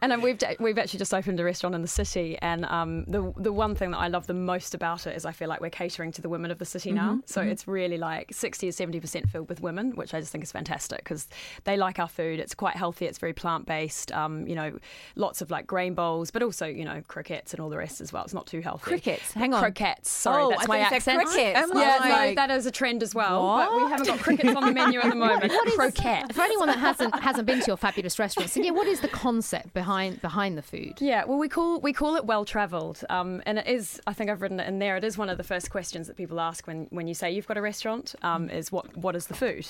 [0.00, 3.32] And um, we've we've actually just opened a restaurant in the city, and um, the
[3.36, 5.70] the one thing that I love the most about it is I feel like we're
[5.70, 7.16] catering to the women of the city now.
[7.16, 7.48] Mhm, So mhm.
[7.50, 10.52] it's really like sixty or seventy percent filled with women, which I just think is
[10.52, 11.28] fantastic because
[11.64, 12.40] they like our food.
[12.40, 13.06] It's quite healthy.
[13.06, 14.12] It's very plant based.
[14.12, 14.78] Um, you know,
[15.16, 18.12] lots of like grain bowls, but also you know crickets and all the rest as
[18.12, 18.24] well.
[18.24, 18.84] It's not too healthy.
[18.84, 19.32] Crickets?
[19.32, 19.60] Hang on.
[19.62, 20.10] Croquettes.
[20.10, 21.28] Sorry, Oh, that's I my thought you said accent.
[21.28, 21.56] crickets.
[21.58, 23.56] I yeah, was no, that is a trend as well.
[23.56, 25.52] But we haven't got crickets on the menu at the moment.
[25.52, 26.34] What is- Croquettes.
[26.34, 29.08] For anyone that hasn't hasn't been to your fabulous restaurant, so yeah, what is the
[29.08, 30.94] concept behind behind the food?
[31.00, 34.00] Yeah, well, we call we call it well travelled, um, and it is.
[34.06, 34.96] I think I've written it in there.
[34.96, 37.46] It is one of the first questions that people ask when, when you say you've
[37.46, 38.14] got a restaurant.
[38.22, 39.66] Um, is what what is the food?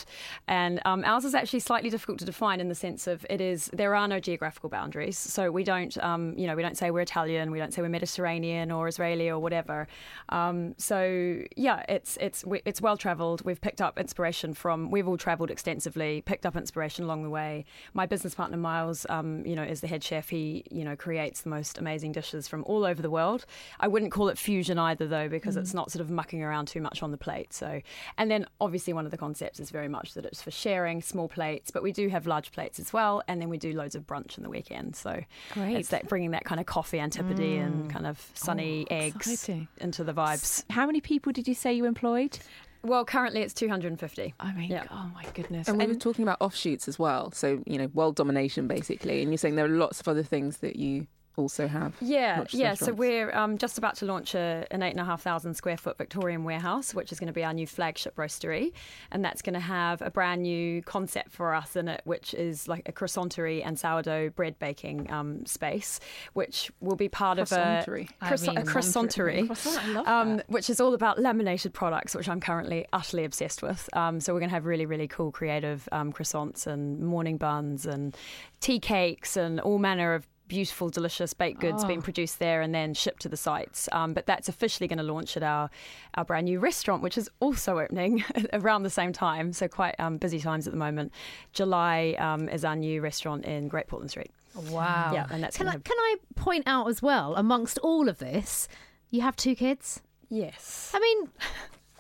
[0.49, 3.71] And um, ours is actually slightly difficult to define in the sense of it is
[3.73, 5.19] there are no geographical boundaries.
[5.19, 7.89] So we don't um, you know we don't say we're Italian, we don't say we're
[7.89, 9.87] Mediterranean or Israeli or whatever.
[10.31, 13.45] Um, so yeah, it's it's we- it's well travelled.
[13.45, 14.91] We've picked up inspiration from.
[14.91, 17.65] We've all travelled extensively, picked up inspiration along the way.
[17.95, 20.29] My business partner Miles, um, you know, is the head chef.
[20.29, 23.47] He you know creates the most amazing dishes from all over the world.
[23.79, 26.81] I wouldn't call it fusion either though because it's not sort of mucking around too
[26.81, 27.53] much on the plate.
[27.53, 27.81] So
[28.19, 31.03] and then obviously one of the concepts is very much that it's for sharing layering
[31.03, 33.95] small plates, but we do have large plates as well, and then we do loads
[33.95, 34.97] of brunch on the weekend.
[34.97, 35.21] So
[35.53, 35.77] Great.
[35.77, 37.91] it's that bringing that kind of coffee antipode and Mm.
[37.91, 39.69] kind of sunny Oh, eggs exciting.
[39.79, 40.65] into the vibes.
[40.71, 42.39] How many people did you say you employed?
[42.83, 44.35] Well, currently it's 250.
[44.41, 44.85] I mean, Yeah.
[44.91, 45.69] oh my goodness.
[45.69, 47.31] And we were talking about offshoots as well.
[47.33, 49.21] So, you know, world domination basically.
[49.21, 51.95] And you're saying there are lots of other things that you also have.
[52.01, 52.75] Yeah, yeah.
[52.75, 55.77] So we're um, just about to launch a, an eight and a half thousand square
[55.77, 58.73] foot Victorian warehouse, which is going to be our new flagship roastery,
[59.11, 62.69] and that's going to have a brand new concept for us in it, which is
[62.69, 66.01] like a croissanterie and sourdough bread baking um, space,
[66.33, 68.09] which will be part of a, Croissanterie.
[68.21, 72.87] I mean, a croissanterie, Croissant, um, which is all about laminated products, which I'm currently
[72.93, 73.89] utterly obsessed with.
[73.93, 77.87] Um, so we're going to have really, really cool, creative um, croissants and morning buns
[77.87, 78.17] and
[78.61, 81.87] tea cakes and all manner of beautiful, delicious baked goods Oh.
[81.87, 83.89] being produced there and then shipped to the sites.
[83.93, 85.71] Um, but that's officially going to launch at our
[86.17, 89.53] our brand new restaurant, which is also opening around the same time.
[89.55, 91.13] So quite um, busy times at the moment.
[91.53, 94.31] July um, is our new restaurant in Great Portland Street.
[94.71, 95.13] Wow.
[95.15, 98.19] Yeah, and that's can I, have- can I point out as well, amongst all of
[98.19, 98.67] this,
[99.11, 100.01] you have two kids?
[100.29, 100.91] Yes.
[100.95, 101.29] I mean,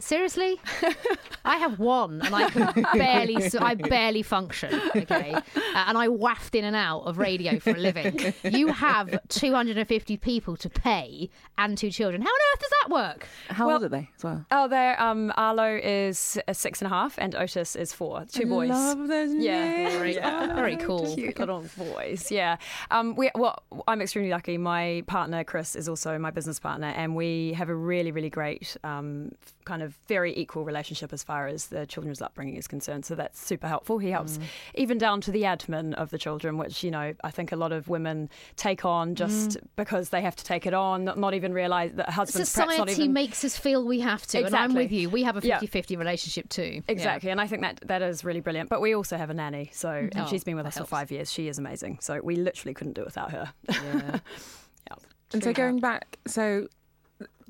[0.00, 0.60] seriously?
[1.44, 5.32] I have one and I can barely, s- I barely function, okay?
[5.34, 5.40] Uh,
[5.74, 8.34] and I waft in and out of radio for a living.
[8.44, 12.22] You have 250 people to pay and two children.
[12.22, 13.26] How on earth does that work?
[13.48, 14.44] How Well- old are they as well?
[14.50, 15.00] Oh, there.
[15.00, 18.24] Um, Arlo is uh, six and a half, and Otis is four.
[18.30, 18.70] Two boys.
[18.70, 19.94] Love those Yeah, names.
[19.94, 20.54] Very, Yeah.
[20.54, 21.14] very cool.
[21.14, 22.30] Cute little boys.
[22.30, 22.56] Yeah.
[22.90, 24.58] Um, we, well, I'm extremely lucky.
[24.58, 28.76] My partner, Chris, is also my business partner, and we have a really, really great,
[28.84, 29.32] um,
[29.64, 33.04] kind of very equal relationship as far as the children's upbringing is concerned.
[33.04, 33.98] So that's super helpful.
[33.98, 34.42] He helps Mm.
[34.74, 37.72] even down to the admin of the children, which, you know, I think a lot
[37.72, 41.52] of women take on just because they have to take it on, not, not even
[41.52, 43.12] realize that husbands perhaps not Society even.
[43.12, 44.38] makes us feel we have to.
[44.38, 44.46] Exactly.
[44.46, 45.10] And I'm with you.
[45.10, 45.54] We have a Yeah.
[45.58, 46.82] 50 50 relationship too.
[46.88, 48.68] Exactly, and I think that that is really brilliant.
[48.70, 50.88] But we also have a nanny, so and Oh, she's been with us helps.
[50.90, 51.30] for five years.
[51.32, 51.98] She is amazing.
[52.00, 53.52] So we literally couldn't do it without her.
[53.68, 53.74] Yeah.
[54.90, 54.96] yeah.
[55.32, 56.68] And so going back, so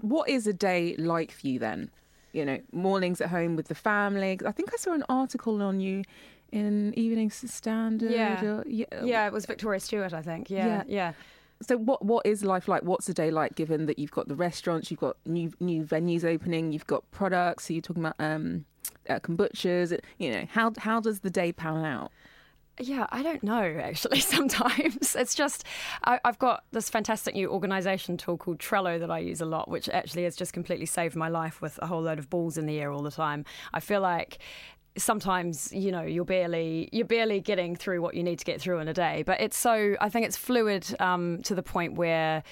[0.01, 1.91] what is a day like for you then?
[2.33, 4.39] You know, mornings at home with the family.
[4.47, 6.05] I think I saw an article on you
[6.53, 8.11] in Evening Standard.
[8.13, 8.45] Yeah.
[8.45, 8.85] or- yeah.
[9.05, 10.51] Yeah, it was Victoria Stewart, I think.
[10.51, 10.83] Yeah, Yeah.
[10.87, 11.13] yeah.
[11.63, 12.83] So what what is life like?
[12.85, 13.55] What's a day like?
[13.55, 17.67] Given that you've got the restaurants, you've got new new venues opening, you've got products.
[17.67, 18.65] So you're talking about um,
[19.09, 19.99] uh, kombuchas.
[20.19, 22.13] You know, how how does the day pan out?
[22.81, 24.21] Yeah, I don't know actually.
[24.21, 25.65] Sometimes it's just
[26.05, 29.69] I, I've got this fantastic new organisation tool called Trello that I use a lot,
[29.69, 32.67] which actually has just completely saved my life with a whole load of balls in
[32.67, 33.45] the air all the time.
[33.75, 34.39] I feel like
[34.97, 38.79] sometimes you know you're barely you're barely getting through what you need to get through
[38.79, 42.43] in a day, but it's so I think it's fluid um, to the point where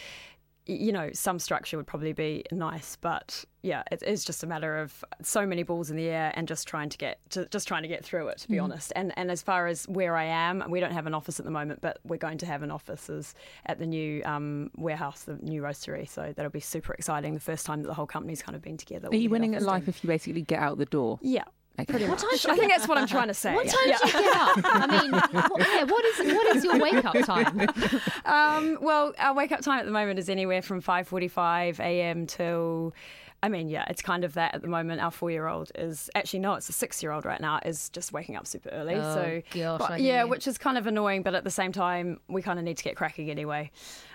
[0.69, 4.79] you know, some structure would probably be nice, but yeah, it is just a matter
[4.79, 7.83] of so many balls in the air and just trying to get to, just trying
[7.83, 8.39] to get through it.
[8.39, 8.65] To be Mhm.
[8.65, 11.45] honest, and and as far as where I am, we don't have an office at
[11.47, 13.35] the moment, but we're going to have an office
[13.67, 16.09] at the new um, warehouse, the new roastery.
[16.09, 17.35] So that'll be super exciting.
[17.35, 19.09] The first time that the whole company's kind of been together.
[19.11, 21.19] Are you winning at life if you basically get out the door?
[21.23, 21.45] Yeah.
[21.81, 22.09] Okay.
[22.09, 23.55] What time do you I think get- that's what I'm trying to say.
[23.55, 23.97] What time Yeah.
[24.03, 24.59] do you get up?
[24.65, 27.69] I mean, what, yeah, what is what is your wake up time?
[28.25, 32.27] um, well, our wake up time at the moment is anywhere from 5:45 a.m.
[32.27, 32.95] till.
[33.41, 35.01] I mean, yeah, it's kind of that at the moment.
[35.01, 38.69] Our four-year-old is actually no, it's a six-year-old right now is just waking up super
[38.71, 38.97] early.
[38.97, 41.71] Oh, so gosh, but I yeah, which is kind of annoying, but at the same
[41.71, 43.71] time, we kind of need to get cracking anyway.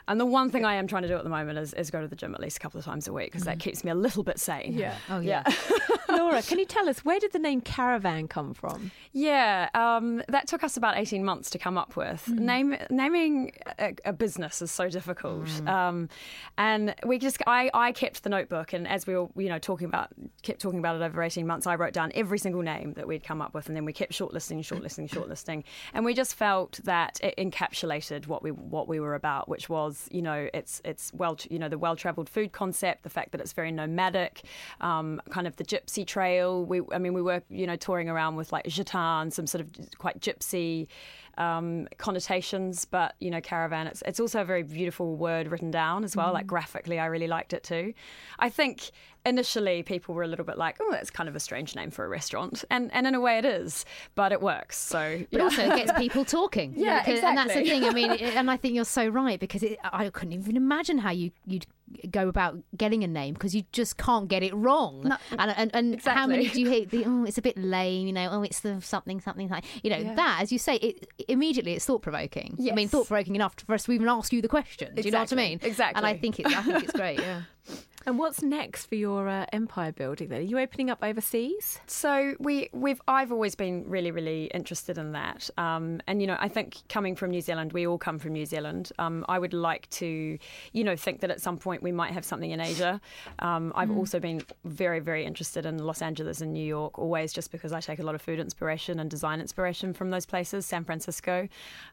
[0.09, 2.01] And the one thing I am trying to do at the moment is, is go
[2.01, 3.91] to the gym at least a couple of times a week because that keeps me
[3.91, 4.73] a little bit sane.
[4.73, 4.93] Yeah.
[5.09, 5.43] Oh yeah.
[6.17, 8.91] Laura, can you tell us where did the name Caravan come from?
[9.11, 12.27] Yeah, um, that took us about 18 months to come up with.
[12.27, 15.49] Name, naming a, a business is so difficult.
[15.67, 16.09] Um,
[16.57, 19.85] and we just, I, I kept the notebook, and as we were, you know, talking
[19.85, 20.09] about,
[20.41, 23.23] kept talking about it over 18 months, I wrote down every single name that we'd
[23.23, 25.63] come up with, and then we kept shortlisting, shortlisting, shortlisting.
[25.93, 30.07] And we just felt that it encapsulated what we, what we were about, which was,
[30.11, 33.41] you know, it's, it's well, you know, the well traveled food concept, the fact that
[33.41, 34.43] it's very nomadic,
[34.81, 36.65] um, kind of the gypsy trail.
[36.65, 39.97] We, I mean, we were, you know, touring around with like Gitan, some sort of
[39.97, 40.87] quite gypsy
[41.37, 43.87] um, connotations, but you know, caravan.
[43.87, 46.33] It's it's also a very beautiful word written down as well.
[46.33, 47.93] Like graphically, I really liked it too.
[48.39, 48.91] I think
[49.25, 52.05] initially people were a little bit like, oh, that's kind of a strange name for
[52.05, 54.77] a restaurant, and and in a way it is, but it works.
[54.77, 55.43] So But yeah.
[55.43, 56.73] also it gets people talking.
[56.75, 57.83] Yeah, Because- And that's the thing.
[57.85, 61.11] I mean, and I think you're so right because it, I couldn't even imagine how
[61.11, 61.65] you you'd
[62.09, 65.15] go about getting a name because you just can't get it wrong.
[65.37, 66.89] and and, and how many do you hate?
[66.89, 68.07] The oh, it's a bit lame.
[68.07, 70.15] You know, oh, it's the something something like you know Yeah.
[70.15, 72.57] that as you say it immediately it's thought provoking.
[72.69, 74.95] I mean, thought provoking enough for us to even ask you the question.
[74.95, 75.59] Do you know what I mean?
[75.61, 75.97] Exactly.
[75.97, 77.19] And I think it, I think it's great.
[77.19, 77.41] Yeah.
[78.05, 80.27] And what's next for your uh, empire building?
[80.27, 81.79] Then are you opening up overseas?
[81.87, 86.35] So we we've I've always been really really interested in that, um, and you know
[86.39, 88.91] I think coming from New Zealand, we all come from New Zealand.
[88.99, 90.37] Um, I would like to,
[90.73, 92.99] you know, think that at some point we might have something in Asia.
[93.39, 93.97] Um, I've Mm.
[93.97, 97.79] also been very very interested in Los Angeles and New York, always just because I
[97.79, 100.65] take a lot of food inspiration and design inspiration from those places.
[100.65, 101.47] San Francisco,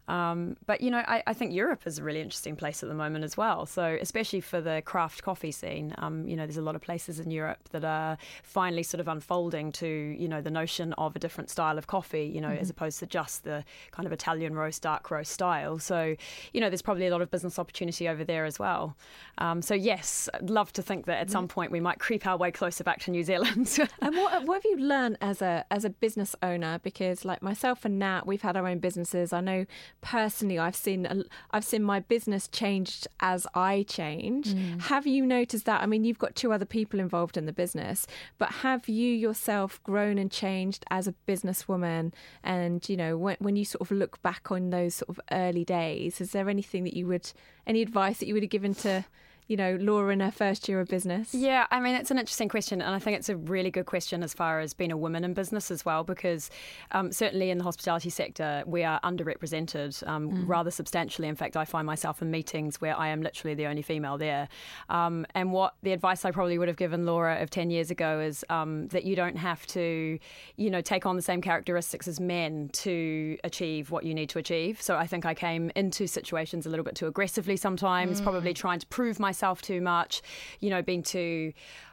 [0.08, 2.94] um, but you know I, I think Europe is a really interesting place at the
[2.96, 3.64] moment as well.
[3.66, 7.20] So especially for the craft coffee scene, um, you know, there's a lot of places
[7.20, 11.18] in Europe that are finally sort of unfolding to you know the notion of a
[11.18, 12.62] different style of coffee, you know, Mm-hmm.
[12.62, 15.78] as opposed to just the kind of Italian roast, dark roast style.
[15.78, 16.16] So
[16.52, 18.96] you know, there's probably a lot of business opportunity over there as well.
[19.38, 21.32] Um, so yes, I'd love to think that at Mm-hmm.
[21.32, 23.78] some point we might creep our way closer back to New Zealand.
[24.02, 26.80] And what, what have you learned as a as a business owner?
[26.82, 29.32] Because like myself and Nat, we've had our own businesses.
[29.32, 29.66] I know
[30.00, 34.54] personally, I've seen I've seen my business changed as I change.
[34.90, 35.82] Have you noticed that?
[35.82, 38.06] I mean, you've got two other people involved in the business,
[38.38, 42.12] but have you yourself grown and changed as a businesswoman?
[42.42, 45.64] And you know, when when you sort of look back on those sort of early
[45.64, 47.32] days, is there anything that you would
[47.66, 49.04] any advice that you would have given to
[49.50, 51.34] you know, Laura in her first year of business?
[51.34, 52.80] Yeah, I mean, it's an interesting question.
[52.80, 55.34] And I think it's a really good question as far as being a woman in
[55.34, 56.50] business as well, because
[56.92, 61.26] um, certainly in the hospitality sector, we are underrepresented um, rather substantially.
[61.26, 64.48] In fact, I find myself in meetings where I am literally the only female there.
[64.88, 68.20] Um, and what the advice I probably would have given Laura of 10 years ago
[68.20, 70.20] is um, that you don't have to,
[70.58, 74.38] you know, take on the same characteristics as men to achieve what you need to
[74.38, 74.80] achieve.
[74.80, 78.78] So I think I came into situations a little bit too aggressively sometimes, probably trying
[78.78, 80.22] to prove myself too much,
[80.60, 81.52] you know, being too.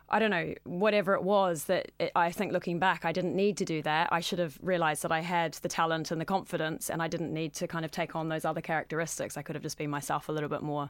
[0.09, 3.57] I don't know, whatever it was that it, I think looking back, I didn't need
[3.57, 4.07] to do that.
[4.11, 7.33] I should have realized that I had the talent and the confidence, and I didn't
[7.33, 9.35] need to kind of take on those other characteristics.
[9.37, 10.89] I could have just been myself a little bit more.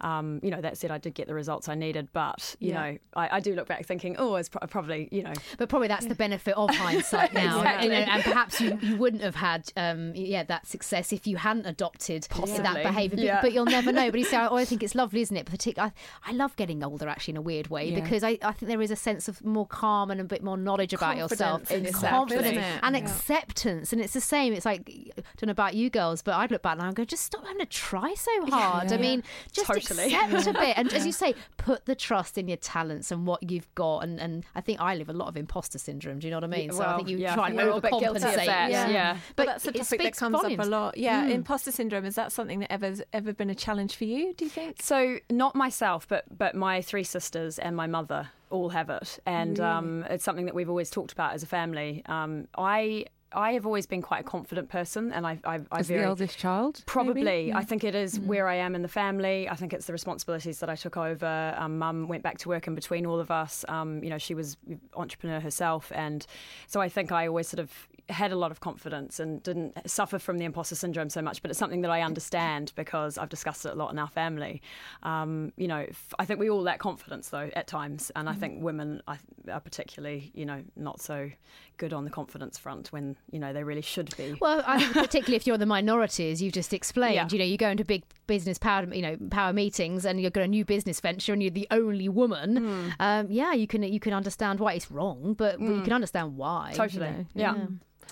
[0.00, 2.74] Um, you know, that said, I did get the results I needed, but, you Yeah.
[2.90, 5.88] know, I, I do look back thinking, oh, it's pro- probably, you know, But probably
[5.88, 7.58] that's the benefit of hindsight now.
[7.58, 7.86] Exactly.
[7.86, 11.36] you know, and perhaps you, you wouldn't have had um, yeah that success if you
[11.36, 12.62] hadn't adopted Possibly.
[12.62, 13.16] that behaviour.
[13.16, 13.40] But, Yeah.
[13.42, 14.10] but you'll never know.
[14.10, 15.46] But you say, oh, I think it's lovely, isn't it?
[15.46, 15.92] Particularly,
[16.24, 18.00] I, I love getting older actually in a weird way Yeah.
[18.00, 20.56] because I, I think there is a sense of more calm and a bit more
[20.56, 23.02] knowledge about yourself, Confidence yourself, confidence isn't and Yeah.
[23.02, 23.92] acceptance.
[23.92, 24.52] And it's the same.
[24.52, 27.04] It's like I don't know about you girls, but I'd look back and I go,
[27.04, 28.90] just stop having to try so hard.
[28.92, 29.00] I Yeah.
[29.00, 30.14] mean, just Totally.
[30.14, 33.50] accept a bit, and as you say, put the trust in your talents and what
[33.50, 34.00] you've got.
[34.00, 36.18] And, and I think I live a lot of imposter syndrome.
[36.18, 36.72] Do you know what I mean?
[36.72, 38.46] so I think you yeah, try think and we're a bit guilty overcompensate.
[38.46, 38.88] that, Yeah.
[38.88, 39.12] yeah.
[39.36, 40.96] But But that's a topic that speaks comes up a lot.
[40.96, 41.30] Yeah, Mm.
[41.30, 44.34] imposter syndrome is that something that ever ever been a challenge for you?
[44.34, 44.82] Do you think?
[44.82, 49.58] So not myself, but but my three sisters and my mother all have it, and
[49.60, 52.02] um, it's something that we've always talked about as a family.
[52.06, 53.06] Um, I.
[53.32, 56.06] I have always been quite a confident person, and I, I, I As very the
[56.06, 56.84] eldest child?
[56.86, 57.22] Probably.
[57.24, 57.52] maybe?
[57.52, 59.48] I think it is where I am in the family.
[59.48, 61.54] I think it's the responsibilities that I took over.
[61.58, 63.64] Um, Mum went back to work in between all of us.
[63.68, 64.56] Um, you know, she was
[64.94, 66.24] entrepreneur herself, and
[66.68, 70.18] so I think I always sort of had a lot of confidence and didn't suffer
[70.18, 71.42] from the imposter syndrome so much.
[71.42, 74.62] But it's something that I understand because I've discussed it a lot in our family.
[75.02, 78.34] Um, you know, f- I think we all lack confidence though at times, and I
[78.34, 81.30] think women are particularly, you know, not so
[81.78, 84.36] good on the confidence front when you know they really should be.
[84.40, 87.28] Well, I think particularly if you're the minority, as you've just explained, Yeah.
[87.30, 90.44] you know, you go into big business power, you know, power meetings, and you've got
[90.44, 92.56] a new business venture, and you're the only woman.
[92.56, 92.88] Hmm.
[93.00, 96.70] Um, yeah, you can you can understand why it's wrong, but you can understand why.
[96.70, 97.06] you Totally.
[97.10, 97.26] know.
[97.34, 97.66] Yeah.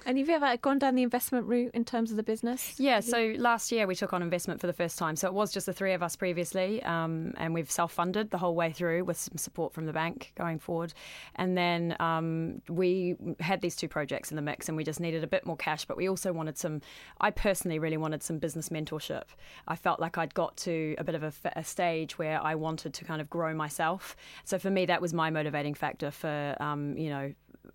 [0.06, 2.74] And have you ever gone down the investment route in terms of the business?
[2.78, 5.16] Yeah, so last year we took on investment for the first time.
[5.16, 8.38] So it was just the three of us previously, um, and we've self funded the
[8.38, 10.92] whole way through with some support from the bank going forward.
[11.36, 15.24] And then um, we had these two projects in the mix, and we just needed
[15.24, 16.80] a bit more cash, but we also wanted some.
[17.20, 19.24] I personally really wanted some business mentorship.
[19.68, 23.04] I felt like I'd got to a bit of a stage where I wanted to
[23.04, 24.16] kind of grow myself.
[24.44, 27.32] So for me, that was my motivating factor for, um, you know,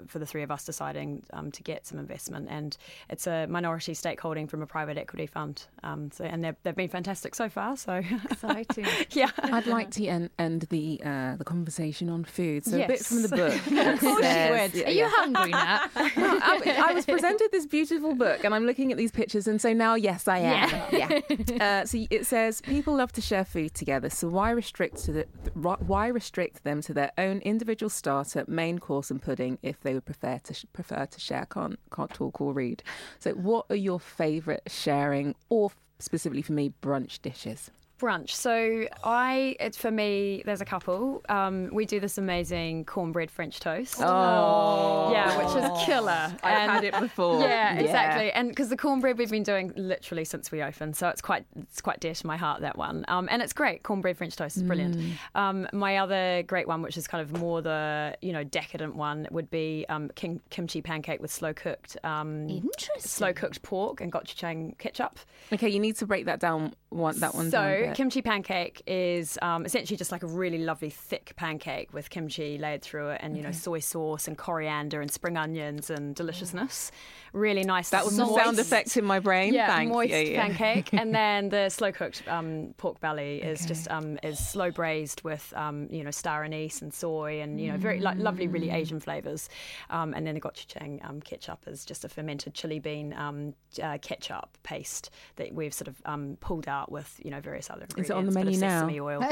[0.08, 2.78] for the three of us deciding um, to get some investment, and
[3.10, 5.64] it's a minority stakeholding from a private equity fund.
[5.84, 7.78] Um, so, and they've, they've been fantastic so far.
[7.78, 8.86] So, Exciting.
[9.12, 12.66] yeah, I'd like to end, end the uh, the conversation on food.
[12.66, 13.60] So a bit from the book.
[13.90, 14.74] Of course you would.
[14.74, 15.10] Yeah, Are you yeah.
[15.12, 15.90] hungry, Nat?
[16.18, 19.60] No, I, I was presented this beautiful book, and I'm looking at these pictures, and
[19.62, 20.70] so now, yes, I am.
[20.92, 21.20] Yeah.
[21.60, 24.10] Uh, so it says people love to share food together.
[24.10, 29.10] So why restrict to the why restrict them to their own individual starter, main course,
[29.12, 32.84] and pudding if they would prefer to prefer to share, can't can't talk or read.
[33.20, 37.72] So what are your favourite sharing or specifically for me brunch dishes?
[38.00, 38.30] Brunch.
[38.32, 40.42] So I, it's for me.
[40.46, 41.22] There's a couple.
[41.30, 44.02] Um, we do this amazing cornbread French toast.
[44.02, 45.10] Oh.
[45.12, 46.34] yeah, which is killer.
[46.44, 47.40] I've had it before.
[47.50, 47.80] Yeah, Yeah.
[47.82, 48.32] exactly.
[48.32, 51.82] And because the cornbread we've been doing literally since we opened, so it's quite it's
[51.82, 53.06] quite dear to my heart that one.
[53.08, 53.84] Um, and it's great.
[53.84, 54.96] Cornbread French toast is brilliant.
[54.98, 55.12] Mm.
[55.36, 59.28] Um, my other great one, which is kind of more the you know decadent one,
[59.32, 64.78] would be um, kim- kimchi pancake with slow cooked um, slow cooked pork and gochujang
[64.78, 65.20] ketchup.
[65.52, 66.74] Okay, you need to break that down.
[66.90, 67.52] One that one.
[67.52, 67.96] So down a bit.
[67.96, 72.82] kimchi pancake is um, essentially just like a really lovely thick pancake with kimchi layered
[72.82, 76.92] through it, and you know soy sauce and coriander and spring onions and deliciousness.
[77.32, 77.92] Really nice.
[77.92, 79.54] That was the moist- sound effect in my brain.
[79.54, 79.94] Yeah, Thanks.
[79.94, 80.48] moist Yeah, yeah.
[80.48, 85.22] pancake, and then the slow cooked um, pork belly is just um, is slow braised
[85.24, 88.72] with um, you know star anise and soy and you know very like lovely, really
[88.72, 89.48] Asian flavors.
[89.92, 94.00] Um, and then the gochujang um, ketchup is just a fermented chili bean um, uh,
[94.02, 98.10] ketchup paste that we've sort of um, pulled out with you know various other ingredients.
[98.10, 98.36] Is ingredients.
[98.36, 98.80] it on the menu now?
[98.82, 99.24] sesame oil.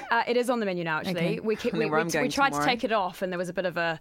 [0.10, 0.98] uh, it is on the menu now.
[0.98, 1.40] Actually, Okay.
[1.40, 2.50] we, ke- I know we, we, we tried tomorrow.
[2.64, 4.00] to take it off, and there was a bit of a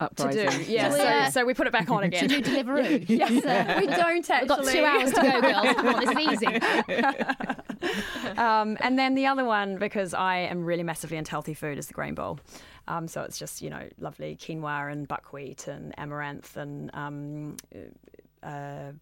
[0.00, 0.40] to do.
[0.40, 0.64] Uprising.
[0.74, 1.24] Yeah, Yeah.
[1.28, 2.26] so, so we put it back on again.
[2.28, 3.04] Do you do Deliveroo?
[3.08, 4.40] yes, uh, we don't actually.
[4.40, 5.76] We've got two hours to go, girls.
[5.76, 8.36] Come on, it's easy.
[8.36, 11.86] um, and then the other one, because I am really massively into healthy food, is
[11.86, 12.40] the grain bowl.
[12.86, 17.56] Um, so it's just you know lovely quinoa and buckwheat and amaranth and um,
[18.44, 18.92] uh,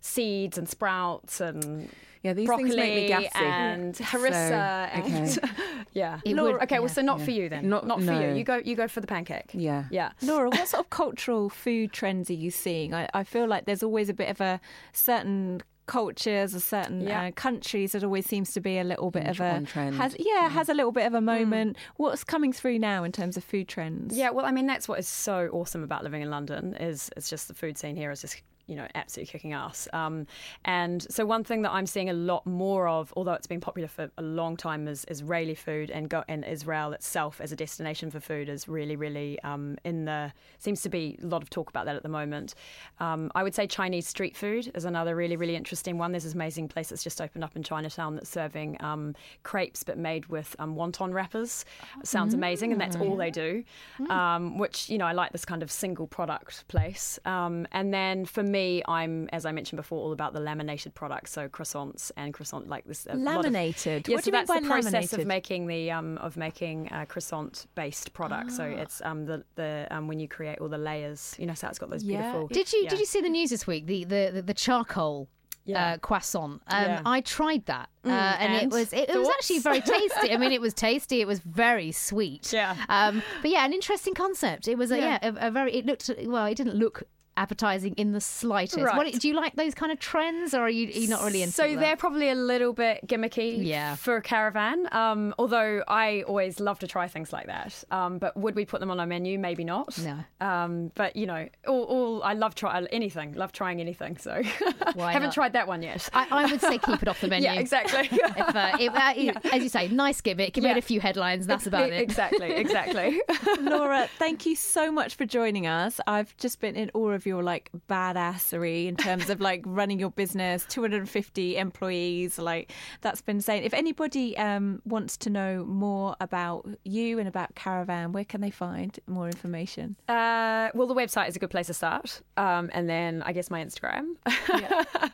[0.00, 1.88] seeds and sprouts and
[2.22, 3.28] Yeah, these broccoli things make me gassy.
[3.34, 5.48] and So, harissa and okay.
[5.92, 6.20] yeah.
[6.24, 7.24] It Laura- would- okay, well, so not Yeah.
[7.24, 7.68] for you then.
[7.68, 8.20] Not- Not, for no.
[8.20, 8.34] you.
[8.36, 8.56] You go.
[8.64, 9.50] You go for the pancake.
[9.52, 9.84] Yeah.
[9.90, 10.12] Yeah.
[10.22, 12.94] Laura, what sort of cultural food trends are you seeing?
[12.94, 14.60] I, I feel like there's always a bit of a
[14.92, 17.24] certain cultures or certain Yeah.
[17.24, 19.94] uh, countries that always seems to be a little bit of a trend.
[19.96, 21.76] has yeah has a little bit of a moment.
[21.96, 24.14] What's coming through now in terms of food trends?
[24.16, 27.30] Yeah, well, I mean, that's what is so awesome about living in London is it's
[27.30, 29.88] just the food scene here is just you know absolutely kicking ass.
[29.92, 30.26] Um,
[30.64, 33.88] and so one thing that I'm seeing a lot more of, although it's been popular
[33.88, 38.10] for a long time, is Israeli food and go, and Israel itself as a destination
[38.10, 41.70] for food is really, really um, in the seems to be a lot of talk
[41.70, 42.54] about that at the moment.
[43.00, 46.12] Um, I would say Chinese street food is another really, really interesting one.
[46.12, 49.96] There's this amazing place that's just opened up in Chinatown that's serving um, crepes but
[49.96, 51.64] made with um, wonton wrappers.
[52.04, 53.64] Sounds amazing, and that's all they do.
[54.10, 57.18] Um, which you know, I like this kind of single product place.
[57.24, 61.30] Um, and then for me, I'm as I mentioned before, all about the laminated products,
[61.32, 63.06] so croissants and croissant like this.
[63.06, 64.08] lot of- Laminated?
[64.08, 65.20] Yeah, What so do you mean that's by the process laminated?
[65.20, 68.52] of making the um, of making a croissant based product.
[68.52, 68.80] So Ah.
[68.82, 71.78] it's um, the the um, when you create all the layers, you know, so it's
[71.78, 72.20] got those Yeah.
[72.22, 72.48] beautiful.
[72.48, 72.90] Did you yeah.
[72.90, 73.86] did you see the news this week?
[73.86, 75.28] The the the, the charcoal.
[75.64, 75.84] Yeah.
[75.92, 76.62] Uh, croissant.
[76.68, 77.02] Um, Yeah.
[77.04, 80.32] I tried that, uh, Mm, and, it was it, it was actually very tasty.
[80.32, 81.20] I mean, it was tasty.
[81.20, 82.54] It was very sweet.
[82.54, 82.74] Yeah.
[82.88, 84.66] Um, but yeah, an interesting concept.
[84.66, 85.32] It was a, yeah, Yeah.
[85.42, 85.74] a, a very.
[85.74, 86.46] It looked well.
[86.46, 87.02] It didn't look
[87.38, 88.78] appetizing in the slightest.
[88.78, 91.42] What do you like those kind of trends, or are you, are you not really
[91.42, 91.54] into it?
[91.54, 91.80] So that?
[91.80, 93.94] they're probably a little bit gimmicky Yeah.
[93.94, 94.88] for a caravan.
[94.92, 97.82] Um, although I always love to try things like that.
[97.90, 99.38] Um, but would we put them on our menu?
[99.38, 99.96] Maybe not.
[99.98, 100.18] No.
[100.46, 103.32] Um, but you know, all, all I love try anything.
[103.34, 104.16] Love trying anything.
[104.18, 104.42] So
[104.94, 105.34] Why haven't not?
[105.34, 106.08] tried that one yet.
[106.12, 107.44] I, I would say keep it off the menu.
[107.44, 108.08] Yeah, exactly.
[108.38, 110.52] If, uh, it, uh, you- As you say, nice gimmick.
[110.54, 110.72] Give Yeah.
[110.72, 111.46] it a few headlines.
[111.46, 112.00] That's about it.
[112.00, 112.52] Exactly.
[112.52, 113.20] Exactly.
[113.60, 116.00] Laura, thank you so much for joining us.
[116.06, 120.10] I've just been in awe of your like badassery in terms of like running your
[120.10, 122.38] business, 250 employees.
[122.38, 122.72] Like
[123.02, 123.62] that's been insane.
[123.62, 128.50] If anybody um, wants to know more about you and about Caravan, where can they
[128.50, 129.96] find more information?
[130.08, 133.50] Uh, well, the website is a good place to start, um, and then I guess
[133.50, 134.14] my Instagram.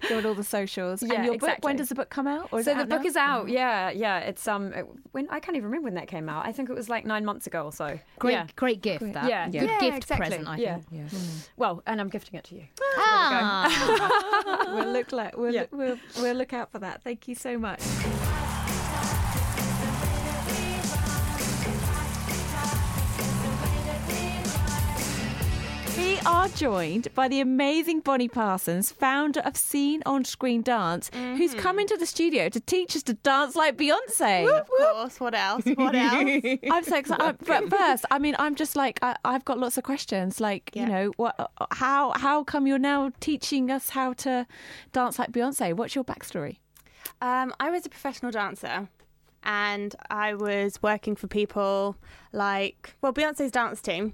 [0.09, 1.03] Go on all the socials.
[1.03, 1.69] Yeah, and your book, exactly.
[1.69, 2.49] when does the book come out?
[2.53, 3.07] Or so it the out book now?
[3.09, 3.49] is out.
[3.49, 4.19] Yeah, yeah.
[4.21, 6.47] It's um it- when I can't even remember when that came out.
[6.47, 7.99] I think it was like nine months ago or so.
[8.19, 8.47] Great, Yeah.
[8.57, 9.13] great gift.
[9.13, 9.29] That.
[9.29, 10.27] Yeah, Good yeah, gift exactly.
[10.29, 10.49] present.
[10.49, 10.79] I yeah.
[10.79, 11.11] think.
[11.57, 12.65] Well, and I'm gifting it to you.
[12.99, 14.67] Ah.
[14.75, 15.65] we'll look like we'll, Yeah.
[15.71, 17.03] we'll we'll look out for that.
[17.03, 17.81] Thank you so much.
[26.05, 31.53] We are joined by the amazing Bonnie Parsons, founder of Scene on Screen Dance, who's
[31.53, 31.61] mm-hmm.
[31.61, 34.47] come into the studio to teach us to dance like Beyonce.
[34.47, 35.19] Of course.
[35.19, 35.65] What else?
[35.65, 36.59] What else?
[36.71, 37.25] I'm so excited.
[37.25, 40.43] Uh, but first, I mean, I'm just like I, I've got lots of questions.
[40.43, 41.37] Like, you know, what?
[41.39, 44.47] Uh, how how come you're now teaching us how to
[44.93, 45.73] dance like Beyonce?
[45.73, 46.59] What's your backstory?
[47.23, 48.91] Um, I was a professional dancer,
[49.43, 51.97] and I was working for people
[52.31, 54.13] like well Beyonce's dance team,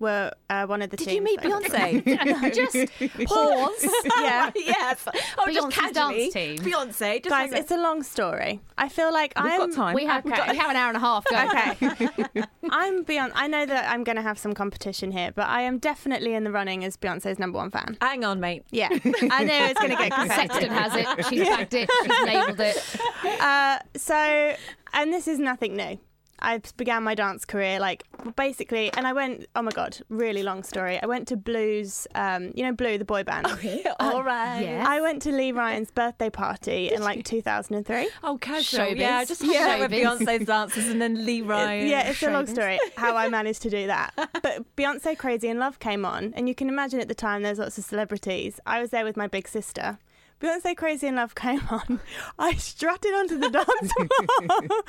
[0.00, 1.14] were uh, one of the Did teams.
[1.16, 2.54] you meet that- Beyonce?
[2.54, 3.86] just pause.
[4.20, 4.50] yeah.
[4.56, 5.06] yes.
[5.38, 6.30] Oh, just Beyonce's casually.
[6.30, 6.58] dance team.
[6.58, 7.22] Beyonce.
[7.22, 8.60] Just Guys, like it's a long story.
[8.78, 9.58] I feel like We've I'm.
[9.70, 9.94] got time.
[9.94, 11.24] We have, we have an hour and a half.
[11.26, 11.36] Go.
[11.36, 12.44] Okay.
[12.70, 13.32] I'm Beyonce.
[13.34, 16.44] I know that I'm going to have some competition here, but I am definitely in
[16.44, 17.96] the running as Beyonce's number one fan.
[18.00, 18.64] Hang on, mate.
[18.70, 20.50] Yeah, I know it's going to get competitive.
[20.50, 21.26] Sexton has it.
[21.26, 21.90] She's bagged it.
[22.02, 23.40] She's labelled it.
[23.40, 24.54] Uh, so,
[24.94, 25.98] and this is nothing new.
[26.42, 28.04] I began my dance career like
[28.36, 29.46] basically, and I went.
[29.54, 31.00] Oh my god, really long story.
[31.02, 32.06] I went to Blues.
[32.14, 33.46] Um, you know Blue, the boy band.
[33.60, 34.60] Okay all right.
[34.60, 34.86] Yes.
[34.86, 38.08] I went to Lee Ryan's birthday party in like 2003.
[38.22, 38.80] Oh, casual.
[38.80, 38.96] Showbiz.
[38.96, 41.86] Yeah, just hung out with Beyonce's dances and then Lee Ryan.
[41.88, 44.12] Yeah, it's a long story how I managed to do that.
[44.42, 47.58] But Beyonce Crazy in Love came on, and you can imagine at the time there's
[47.58, 48.60] lots of celebrities.
[48.66, 49.98] I was there with my big sister.
[50.40, 52.00] Beyonce Crazy in Love came on.
[52.38, 54.80] I strutted onto the dance floor and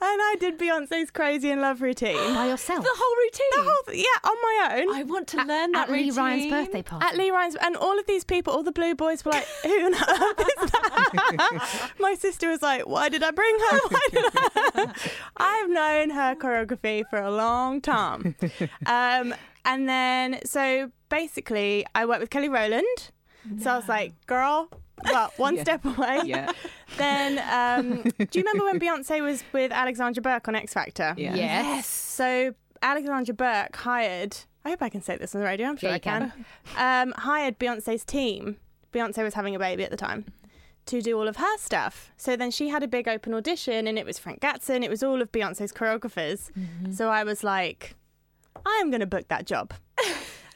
[0.00, 2.16] I did Beyonce's Crazy in Love routine.
[2.34, 2.82] By yourself.
[2.84, 3.46] The whole routine.
[3.52, 4.96] The whole th- yeah, on my own.
[4.96, 7.06] I want to learn that At Lee Ryan's birthday party.
[7.06, 9.86] At Lee Ryan's, and all of these people, all the blue boys were like, "Who
[9.86, 13.78] on earth is that?" My sister was like, "Why did I bring her?
[13.88, 14.94] Why did I?"
[15.36, 18.34] I've known her choreography for a long time,
[18.86, 19.34] um,
[19.64, 23.10] and then so basically, I worked with Kelly Rowland.
[23.62, 24.68] So I was like, "Girl,
[25.04, 25.62] well, one Yeah.
[25.62, 26.52] step away." Yeah.
[26.96, 31.14] Then, um, do you remember when Beyonce was with Alexandra Burke on X Factor?
[31.16, 31.34] Yeah.
[31.34, 31.86] Yes.
[31.86, 34.36] So Alexandra Burke hired.
[34.64, 35.68] I hope I can say this on the radio.
[35.68, 36.32] I'm sure Yeah, I you can.
[36.76, 38.56] Um, hired Beyonce's team.
[38.92, 40.24] Beyonce was having a baby at the time
[40.86, 42.12] to do all of her stuff.
[42.16, 44.82] So then she had a big open audition, and it was Frank Gatson.
[44.84, 46.50] It was all of Beyonce's choreographers.
[46.94, 47.94] So I was like,
[48.64, 49.74] I am going to book that job,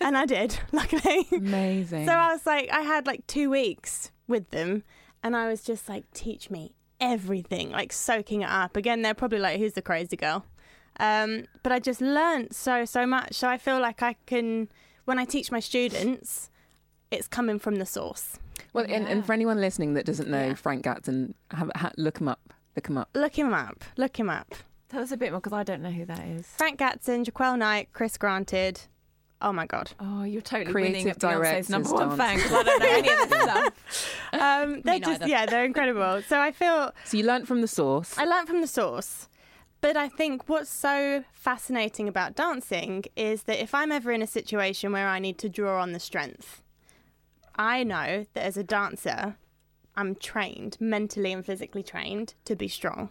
[0.01, 0.59] and I did.
[0.73, 2.07] Luckily, Amazing.
[2.07, 4.85] so I was like, I had like two weeks with them,
[5.23, 8.77] and I was just like, teach me everything, like soaking it up.
[8.77, 10.47] Again, they're probably like, who's the crazy girl?
[10.99, 13.35] Um, but I just learned so, so much.
[13.35, 14.69] So I feel like I can,
[15.05, 16.51] when I teach my students,
[17.11, 18.39] it's coming from the source.
[18.73, 20.55] well, and, and for anyone listening that doesn't know Yeah.
[20.55, 22.53] Frank Gatson, have, ha, look him up.
[22.77, 23.09] Look him up.
[23.15, 23.85] Look him up.
[23.97, 24.55] Look him up.
[24.91, 26.47] Tell us a bit more because I don't know who that is.
[26.59, 28.83] Frank Gatson, Jaquel Knight, Chris Granted.
[29.43, 29.91] Oh my God.
[29.99, 32.19] Oh, you're totally Creative winning at Beyonce's directors number one dance.
[32.19, 34.17] fan 'cause I don't know any of this stuff.
[34.33, 35.27] Um, they're just, neither.
[35.29, 36.23] yeah, they're incredible.
[36.29, 38.17] So I feel So you learnt from the source.
[38.19, 39.29] I learned from the source.
[39.81, 44.27] But I think what's so fascinating about dancing is that if I'm ever in a
[44.27, 46.63] situation where I need to draw on the strength,
[47.57, 49.37] I know that as a dancer,
[49.97, 53.11] I'm trained, mentally and physically trained, to be strong.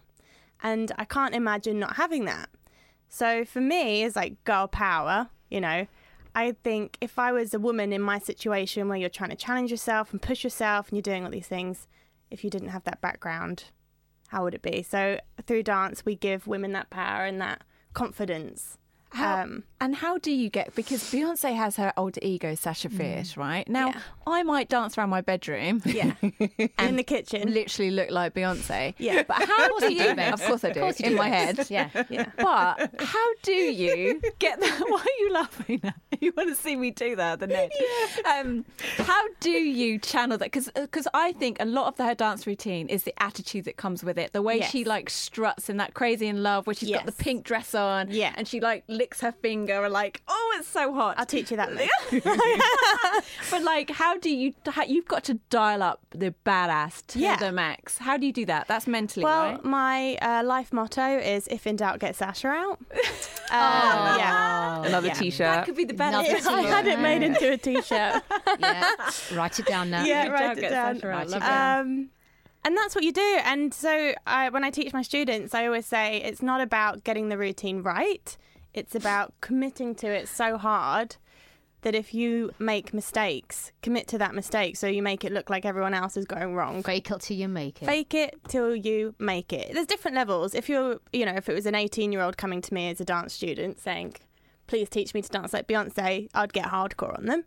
[0.62, 2.48] And I can't imagine not having that.
[3.08, 5.86] So for me, it's like girl power, you know.
[6.34, 9.70] I think if I was a woman in my situation where you're trying to challenge
[9.70, 11.88] yourself and push yourself and you're doing all these things,
[12.30, 13.64] if you didn't have that background,
[14.28, 14.82] how would it be?
[14.82, 17.62] So through dance, we give women that power and that
[17.94, 18.78] confidence.
[19.10, 23.36] How, Um, and how do you get because Beyonce has her alter ego Sasha Fierce,
[23.36, 23.68] right?
[23.68, 24.00] Now Yeah.
[24.26, 26.12] I might dance around my bedroom, Yeah,
[26.78, 27.52] in the kitchen.
[27.52, 28.94] literally look like Beyonce.
[28.98, 29.22] Yeah.
[29.24, 30.80] but how do you of course I do.
[30.80, 31.16] Course in do.
[31.16, 31.66] my head.
[31.70, 31.88] Yeah.
[32.08, 32.26] Yeah.
[32.36, 34.80] But how do you get that?
[34.88, 35.80] Why are you laughing?
[35.84, 35.94] At?
[36.20, 37.72] You want to see me do that, the net?
[38.26, 38.64] Um,
[38.98, 40.52] how do you channel that?
[40.52, 44.18] Because I think a lot of her dance routine is the attitude that comes with
[44.18, 44.32] it.
[44.32, 44.70] The way Yes.
[44.70, 48.10] she like struts in that crazy in love, where she's got the pink dress on,
[48.10, 48.32] Yeah.
[48.36, 51.16] and she like licks her finger and like, oh, it's so hot.
[51.18, 51.70] I'll teach you that.
[51.72, 51.88] move.
[53.50, 54.52] but like, how do you?
[54.66, 57.36] How, you've got to dial up the badass to Yeah.
[57.36, 57.98] the max.
[57.98, 58.66] How do you do that?
[58.68, 59.64] That's mentally Well, right.
[59.64, 62.78] my uh, life motto is "If in doubt, get Sasha out."
[63.52, 63.56] Um,
[64.16, 65.14] yeah, Another Yeah.
[65.14, 65.38] t-shirt.
[65.40, 66.46] That could be the badass.
[66.46, 68.22] I had it made into a t-shirt.
[68.60, 68.94] Yeah.
[69.34, 70.04] Write it down now.
[70.04, 70.94] yeah, write it down.
[71.00, 71.08] Sasha.
[71.08, 71.80] Write it down.
[71.80, 72.10] Um,
[72.64, 73.38] and that's what you do.
[73.44, 77.28] And so I, when I teach my students, I always say it's not about getting
[77.28, 78.36] the routine right.
[78.72, 81.16] It's about committing to it so hard
[81.82, 85.64] that if you make mistakes, commit to that mistake so you make it look like
[85.64, 86.82] everyone else is going wrong.
[86.82, 87.86] Fake it till you make it.
[87.86, 89.72] Fake it till you make it.
[89.72, 90.54] There's different levels.
[90.54, 93.00] If you're, you know, if it was an 18 year old coming to me as
[93.00, 94.14] a dance student saying,
[94.66, 97.44] please teach me to dance like Beyonce, I'd get hardcore on them.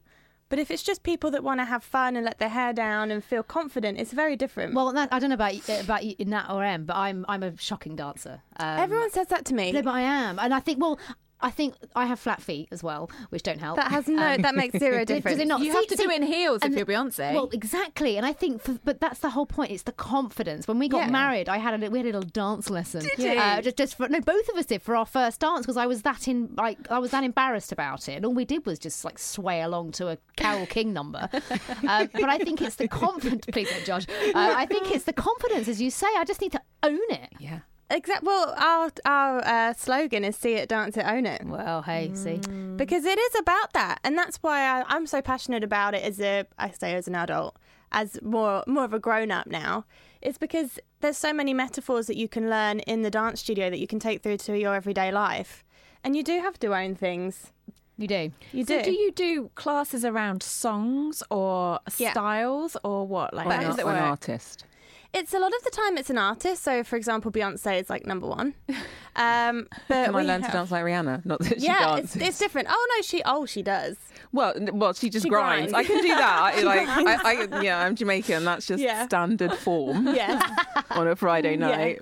[0.54, 3.10] But if it's just people that want to have fun and let their hair down
[3.10, 4.76] and feel confident, it's very different.
[4.76, 7.58] Well, that, I don't know about y- about Nat or Em, but I'm I'm a
[7.58, 8.44] shocking dancer.
[8.58, 9.72] Um, Everyone says that to me.
[9.72, 11.00] No, but I am, and I think well.
[11.44, 13.76] I think I have flat feet as well, which don't help.
[13.76, 15.40] That has no- Um, that makes zero does- Does difference.
[15.40, 15.60] it not?
[15.60, 17.34] You See- have to do see- it in heels if you're Beyonce.
[17.34, 19.72] Well, exactly, and I think, for, but that's the whole point.
[19.72, 20.68] It's the confidence.
[20.68, 21.12] When we got Yeah.
[21.12, 23.02] married, I had a we had a little dance lesson.
[23.02, 23.32] Did you?
[23.40, 25.86] Uh, just, just for no, both of us did for our first dance because I
[25.86, 28.80] was that in like I was that embarrassed about it, and all we did was
[28.80, 31.30] just like sway along to a Carole King number.
[31.34, 33.46] uh, but I think it's the confidence.
[33.52, 34.08] Please don't judge.
[34.10, 36.08] Uh, I think it's the confidence, as you say.
[36.18, 37.30] I just need to own it.
[37.40, 37.60] Yeah.
[37.90, 38.26] Exactly.
[38.28, 42.40] Well, our our uh, slogan is "See it, dance it, own it." Well, hey, see,
[42.78, 46.20] because it is about that, and that's why I, I'm so passionate about it as
[46.20, 47.56] a I say as an adult,
[47.92, 49.86] as more more of a grown up now.
[50.22, 53.80] It's because there's so many metaphors that you can learn in the dance studio that
[53.80, 55.64] you can take through to your everyday life,
[56.04, 57.52] and you do have to own things.
[57.98, 58.32] You do.
[58.54, 58.74] You do.
[58.74, 58.86] So do.
[58.86, 62.12] do you do classes around songs or Yeah.
[62.12, 63.36] styles or what?
[63.36, 64.66] Like Or how an, does it or an artist.
[65.14, 66.64] It's a lot of the time it's an artist.
[66.64, 68.54] So, for example, Beyonce is like number one.
[69.16, 71.24] Um, but Can I we learn to dance like Rihanna?
[71.24, 72.22] Not that she Yeah, it's, dances.
[72.30, 72.68] it's different.
[72.72, 73.96] Oh no, she oh she does.
[74.32, 75.72] Well, well, she just She grinds.
[75.72, 75.88] grinds.
[75.88, 76.42] I can do that.
[76.42, 77.22] I, She like, grinds.
[77.24, 78.44] I, I, yeah, I'm Jamaican.
[78.44, 79.06] That's just Yeah.
[79.06, 80.42] standard form Yes.
[80.90, 81.68] on a Friday Yeah.
[81.68, 82.02] night.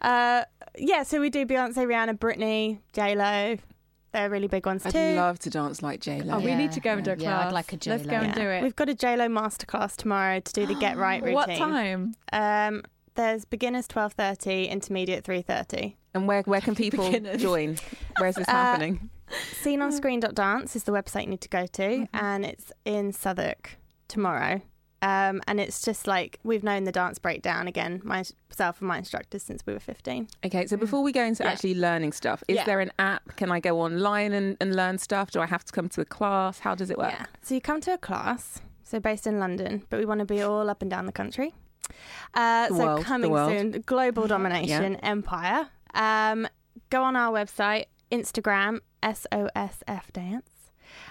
[0.00, 0.44] Uh,
[0.78, 3.58] yeah, so we do Beyonce, Rihanna, Britney, J Lo.
[4.16, 4.98] They're really big ones too.
[4.98, 6.36] I'd love to dance like J Lo.
[6.36, 7.52] Oh, we need to go and do a Yeah, I'd class.
[7.52, 8.22] like a Let's go J-Lo.
[8.22, 8.62] and do it.
[8.62, 11.34] We've got a J Lo masterclass tomorrow to do the Get Right routine.
[11.34, 12.14] What time?
[12.32, 12.82] Um,
[13.14, 15.98] there's beginners twelve thirty, intermediate three thirty.
[16.14, 17.42] And where where can people Beginners.
[17.42, 17.76] join?
[18.18, 19.10] Where's this happening?
[19.28, 19.80] Uh, happening?
[19.80, 22.16] Sceneonscreen.dance is the website you need to go to, Mm-hmm.
[22.16, 23.76] and it's in Southwark
[24.08, 24.62] tomorrow.
[25.02, 29.42] Um, and it's just like we've known the dance breakdown again, myself and my instructors
[29.42, 30.28] since we were fifteen.
[30.44, 31.50] Okay, so before we go into Yeah.
[31.50, 32.64] actually learning stuff, is Yeah.
[32.64, 33.36] there an app?
[33.36, 35.30] Can I go online and, and learn stuff?
[35.30, 36.60] Do I have to come to a class?
[36.60, 37.12] How does it work?
[37.12, 37.26] Yeah.
[37.42, 40.40] So you come to a class, so based in London, but we want to be
[40.42, 41.54] all up and down the country.
[42.34, 43.50] Uh, The so world, the coming world.
[43.50, 45.68] soon, global domination empire.
[45.94, 46.48] Um,
[46.90, 50.50] go on our website, Instagram, SOSF Dance,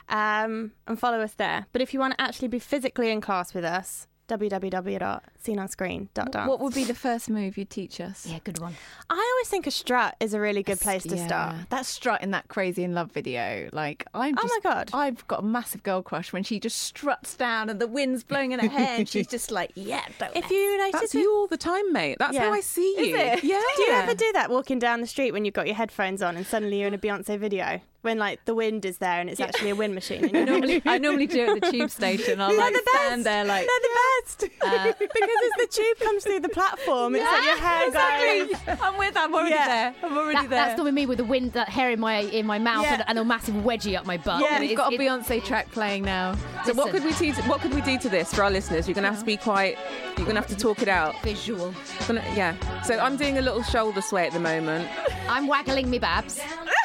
[0.09, 1.65] um, and follow us there.
[1.73, 6.47] But if you want to actually be physically in class with us, www.sceneonscreen.dance.
[6.47, 8.25] What would be the first move you'd teach us?
[8.25, 8.73] Yeah, good one.
[9.09, 11.27] I always think a strut is a really good place to Yeah.
[11.27, 11.55] start.
[11.69, 14.89] That strut in that Crazy in Love video, like I'm Oh my God.
[14.93, 18.51] I've got a massive girl crush when she just struts down and the wind's blowing
[18.51, 20.03] in her hair and she's just like, yeah.
[20.19, 22.17] Don't If you notice That's it- you all the time, mate.
[22.19, 22.45] That's Yeah.
[22.45, 23.15] how I see Is you.
[23.17, 23.43] it?
[23.43, 23.61] Yeah.
[23.75, 26.35] Do you ever do that walking down the street when you've got your headphones on
[26.35, 27.79] and suddenly you're in a Beyonce video?
[28.05, 30.25] When like the wind is there and it's actually a wind machine.
[30.35, 32.39] And normally, I normally do it at the tube station.
[32.39, 33.05] I'll They're like the best.
[33.05, 37.15] stand there like They're the best uh, because as the tube comes through the platform,
[37.15, 38.49] it's like your hair goes.
[38.51, 38.77] exactly.
[38.85, 39.17] I'm with.
[39.17, 39.65] I'm already Yeah.
[39.67, 39.95] there.
[40.03, 40.65] I'm already That, there.
[40.65, 42.93] that's not with me with the wind, that hair in my in my mouth, Yeah.
[42.95, 44.41] and, and a massive wedgie up my butt.
[44.41, 44.59] Yeah.
[44.59, 46.35] We've got a Beyonce track playing now.
[46.65, 47.33] So what could we do?
[47.33, 48.87] To, what could we do to this for our listeners?
[48.87, 49.77] You're gonna have to be quite.
[50.17, 51.19] You're gonna have to talk it out.
[51.23, 51.73] visual.
[52.07, 52.53] Gonna- yeah.
[52.83, 54.87] So I'm doing a little shoulder sway at the moment.
[55.27, 56.39] I'm waggling me babs.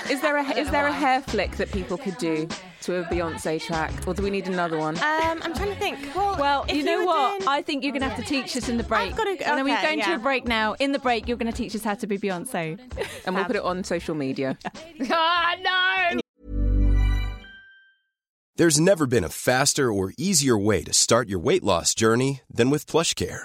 [0.09, 2.49] Is there a is there a hair flick that people could do
[2.83, 4.97] to a Beyonce track, or do we need another one?
[4.97, 5.99] Um, I'm trying to think.
[6.15, 7.39] Well, Well, you know were what?
[7.41, 9.11] doing- I think you're going to have to teach us in the break.
[9.13, 9.45] I've got to- go.
[9.45, 10.75] and then we're okay, going to a break now.
[10.81, 12.79] In the break, you're going to teach us how to be Beyonce.
[13.27, 14.57] and we'll put it on social media.
[15.11, 15.57] Ah,
[16.15, 16.21] no!
[18.57, 22.69] There's never been a faster or easier way to start your weight loss journey than
[22.71, 23.45] with PlushCare.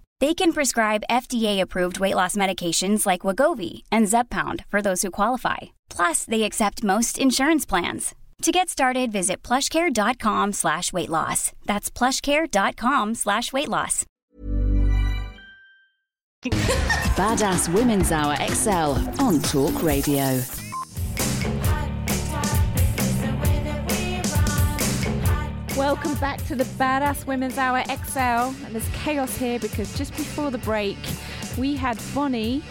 [0.21, 5.57] They can prescribe FDA-approved weight loss medications like Wegovy and Zepbound for those who qualify.
[5.89, 8.13] Plus, they accept most insurance plans.
[8.43, 11.53] To get started, visit plushcare.com slash weight loss.
[11.65, 14.05] That's plushcare.com slash weight loss.
[17.15, 20.39] Badass Women's Hour XL on Talk Radio.
[25.91, 28.55] Welcome back to the Badass Women's Hour XL.
[28.65, 30.95] And there's chaos here because just before the break,
[31.57, 32.63] we had Bonnie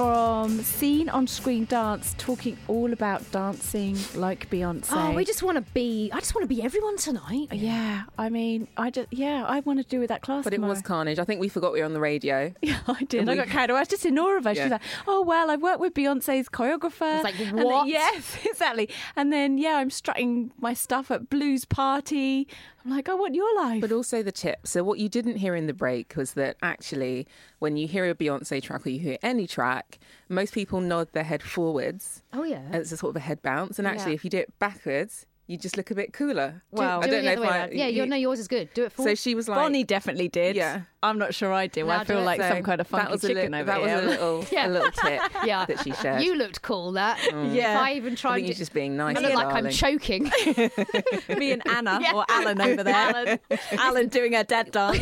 [0.00, 4.88] from Scene on Screen Dance, talking all about dancing like Beyonce.
[4.92, 6.08] Oh, we just want to be.
[6.10, 7.48] I just want to be everyone tonight.
[7.52, 10.44] Yeah, I mean, I just yeah, I want to do with that class.
[10.44, 11.18] But it was carnage.
[11.18, 12.50] I think we forgot we were on the radio.
[12.62, 13.20] Yeah, I did.
[13.20, 13.78] And I we- got carried away.
[13.78, 14.52] I was just in awe of her.
[14.52, 14.64] Yeah.
[14.64, 17.86] was like, "Oh well, I've worked with Beyonce's choreographer." It's like, And then- what?
[17.98, 18.88] yes, exactly.
[19.16, 22.48] And then yeah, I'm strutting my stuff at Blues Party.
[22.84, 23.80] I'm like, I want your life.
[23.80, 24.66] But also the tip.
[24.66, 27.26] So what you didn't hear in the break was that actually,
[27.58, 31.24] when you hear a Beyonce track or you hear any track, most people nod their
[31.24, 32.22] head forwards.
[32.32, 32.62] Oh yeah.
[32.72, 33.78] it's a sort of a head bounce.
[33.78, 34.16] And actually, Yeah.
[34.16, 36.62] if you do it backwards, you just look a bit cooler.
[36.70, 37.00] Wow.
[37.00, 37.58] I do don't it the know other if way I.
[37.58, 37.72] around.
[37.72, 38.72] Yeah, you no, yours is good.
[38.72, 39.02] Do it for.
[39.02, 40.54] So she was like, Bonnie definitely did.
[40.54, 40.82] Yeah.
[41.02, 41.86] I'm not sure I do.
[41.86, 42.24] Now I feel do it.
[42.26, 43.96] like So some kind of funky that was a chicken li- over that here.
[43.96, 44.66] was a little, Yeah.
[44.66, 46.22] a little tip yeah, that she shared.
[46.22, 46.92] You looked cool.
[46.92, 47.18] That.
[47.18, 47.52] Mm.
[47.54, 47.74] Yeah.
[47.74, 48.34] If I even I tried.
[48.36, 49.16] think you're to- just being nice.
[49.16, 49.72] I look like I'm darling.
[49.72, 50.22] choking.
[51.38, 52.12] Me and Anna Yeah.
[52.14, 52.94] or Alan over there.
[52.94, 53.38] Alan.
[53.72, 55.00] Alan doing her dead dance.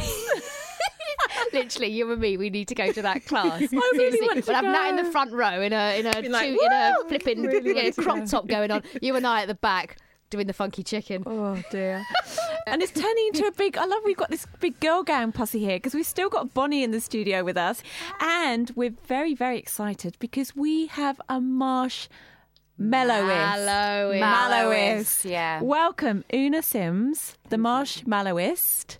[1.52, 3.60] Literally, you and me, we need to go to that class.
[3.62, 5.02] I really want to We'll have Nat in go.
[5.04, 7.68] the front row in a in a, Be like, two, in a "Woo!" flipping Really
[7.74, 8.26] yeah, want to crop go.
[8.26, 8.82] top going on.
[9.02, 9.96] You and I at the back
[10.30, 11.22] doing the funky chicken.
[11.26, 12.04] Oh dear.
[12.66, 13.76] and it's turning into a big.
[13.76, 16.82] I love we've got this big girl gang posse here because we've still got Bonnie
[16.82, 17.82] in the studio with us,
[18.20, 22.08] and we're very very excited because we have a marsh.
[22.80, 23.66] Mellowist.
[23.66, 24.20] Mellowist.
[24.20, 25.24] Mellowist.
[25.28, 25.60] yeah.
[25.60, 28.98] Welcome, Oonagh Simms, the marshmallowist,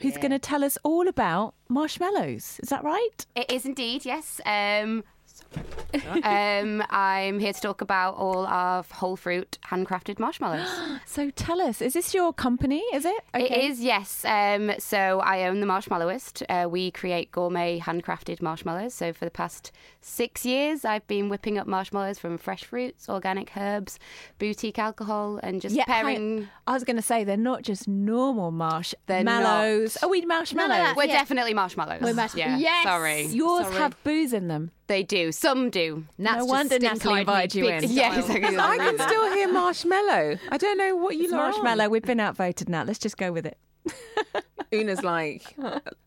[0.00, 2.58] who's going to tell us all about marshmallows.
[2.62, 3.26] Is that right?
[3.36, 4.40] It is indeed, yes.
[4.46, 5.04] Um,
[6.22, 10.68] um, I'm here to talk about all of whole fruit handcrafted marshmallows.
[11.06, 12.82] So tell us, is this your company?
[12.94, 13.24] Is it?
[13.34, 14.24] It is, yes.
[14.24, 16.42] Um, so I own the Marshmallowist.
[16.48, 18.94] Uh, we create gourmet handcrafted marshmallows.
[18.94, 23.56] So for the past six years, I've been whipping up marshmallows from fresh fruits, organic
[23.56, 23.98] herbs,
[24.38, 26.48] boutique alcohol, and just hang- pairing.
[26.66, 29.96] I was going to say they're not just normal marsh They're mallows.
[30.00, 30.06] not.
[30.06, 30.94] Are we marshmallows?
[30.96, 31.12] We're Yeah.
[31.12, 32.02] definitely marshmallows.
[32.02, 32.56] We're marsh- yeah.
[32.56, 32.84] Yes!
[32.84, 33.26] Sorry.
[33.26, 33.76] Yours Sorry.
[33.78, 34.70] have booze in them.
[34.90, 35.30] They do.
[35.30, 36.04] Some do.
[36.18, 37.84] Nat's No just wonder stink-eyed Natalie me invited you in.
[37.92, 38.56] Yeah, exactly.
[38.58, 40.38] I can still hear marshmallow.
[40.48, 41.50] I don't know what you It's lot on.
[41.52, 41.88] marshmallow.
[41.90, 42.82] We've been outvoted now.
[42.82, 43.56] Let's just go with it.
[44.72, 45.56] Oonagh's like,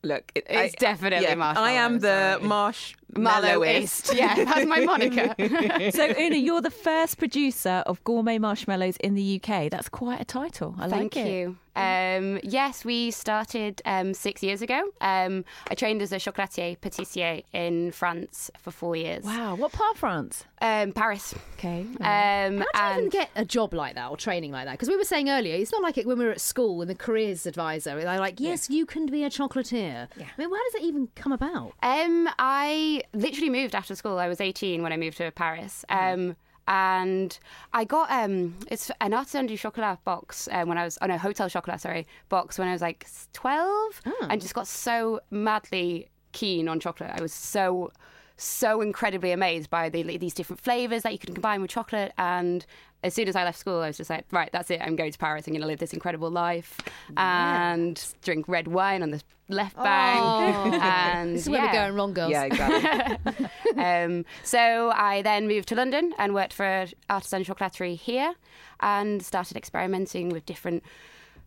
[0.04, 2.96] look, it, It's definitely yeah, I am the marshmallowist.
[3.14, 4.16] Marshmallowist.
[4.18, 5.34] Yeah, that's my moniker.
[5.38, 9.72] so, Oonagh, you're the first producer of gourmet marshmallows in the UK.
[9.72, 10.76] That's quite a title.
[10.78, 11.24] I Thank like it.
[11.24, 11.58] Thank you.
[11.76, 14.82] Um, yes, we started um, six years ago.
[15.02, 19.24] Um, I trained as a chocolatier patissier in France for four years.
[19.24, 19.56] Wow.
[19.56, 20.46] What part of France?
[20.62, 21.34] Um, Paris.
[21.58, 21.82] Okay.
[22.00, 24.74] Um, How do you and even get a job like that or training like that?
[24.74, 26.90] Because we were saying earlier, it's not like it when we were at school and
[26.90, 30.08] the careers advisor, they're like, yes, you can be a chocolatier.
[30.18, 30.28] Yeah.
[30.38, 31.74] I mean, how does that even come about?
[31.82, 34.18] Um, I literally moved after school.
[34.20, 35.84] I was 18 when I moved to Paris.
[35.90, 36.36] Um,
[36.68, 37.38] and
[37.74, 41.18] I got um, it's an artisan du chocolat box um, when I was oh no
[41.18, 46.68] hotel chocolat sorry box when I was like 12 and just got so madly keen
[46.68, 47.12] on chocolate.
[47.14, 47.92] I was so
[48.38, 52.66] so incredibly amazed by the, these different flavors that you can combine with chocolate and
[53.04, 54.82] as soon as I left school, I was just like, right, that's it.
[54.82, 55.46] I'm going to Paris.
[55.46, 56.80] I'm going to live this incredible life
[57.18, 60.22] and drink red wine on the left bank.
[60.24, 60.72] Oh.
[60.82, 62.32] and This is where we're going wrong, girls.
[62.32, 63.48] Yeah, exactly.
[63.78, 68.36] um, so I then moved to London and worked for Artisan Chocolaterie here
[68.80, 70.84] and started experimenting with different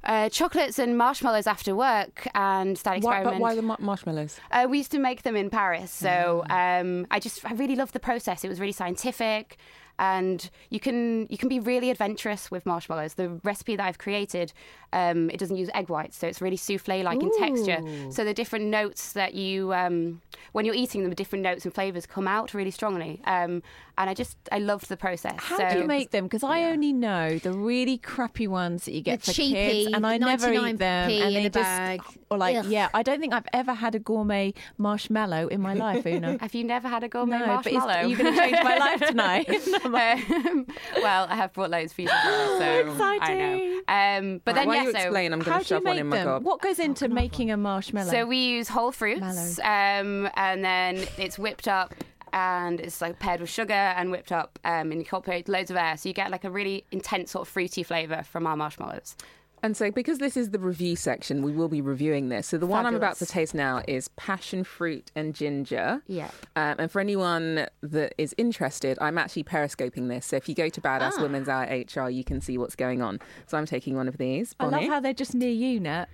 [0.06, 3.38] uh, chocolates and marshmallows after work and started Why, experimenting.
[3.40, 4.38] but why the mar- marshmallows?
[4.50, 6.78] Uh, we used to make them in Paris, so Ah.
[6.80, 8.44] um, I just I really loved the process.
[8.44, 9.56] It was really scientific,
[9.98, 13.14] and you can you can be really adventurous with marshmallows.
[13.14, 14.52] The recipe that I've created,
[14.92, 17.78] um, it doesn't use egg whites, so it's really souffle like in texture.
[18.10, 20.20] So the different notes that you um,
[20.52, 23.20] when you're eating them, the different notes and flavors come out really strongly.
[23.24, 23.62] Um,
[23.98, 25.36] and I just I loved the process.
[25.38, 26.24] How so do you make them?
[26.24, 30.06] Because I only know the really crappy ones that you get The for kids, and
[30.06, 31.10] I never eat 99p them.
[31.10, 32.00] in and they a just, bag.
[32.30, 32.66] Or like, Ugh.
[32.66, 36.40] yeah, I don't think I've ever had a gourmet marshmallow in my life, Oonagh.
[36.46, 38.00] Have you never had a gourmet No, but is- marshmallow?
[38.00, 39.48] are you gonna change my life tonight?
[40.30, 40.66] um,
[40.96, 43.22] well, I have brought loads for you tomorrow, so Exciting.
[43.22, 44.26] I know.
[44.28, 45.84] Um, but Right, then while yeah, you so explain, I'm going How to you shove
[45.84, 46.26] one make in my them?
[46.26, 46.44] gob.
[46.44, 48.10] What goes into making a marshmallow?
[48.10, 51.94] So we use whole fruits, um, and then it's whipped up.
[52.32, 55.76] And it's like paired with sugar and whipped up, um, and you incorporate loads of
[55.78, 59.16] air, so you get like a really intense sort of fruity flavour from our marshmallows.
[59.62, 62.46] And so, because this is the review section, we will be reviewing this.
[62.46, 66.02] So, the one I'm about to taste now is passion fruit and ginger.
[66.06, 66.30] Yeah.
[66.54, 70.26] Um, and for anyone that is interested, I'm actually periscoping this.
[70.26, 71.22] So, if you go to Badass Ah.
[71.22, 73.18] Women's Hour HR, you can see what's going on.
[73.46, 74.54] So, I'm taking one of these.
[74.60, 74.86] I love Bonnie.
[74.88, 76.06] how they're just near you, Nat.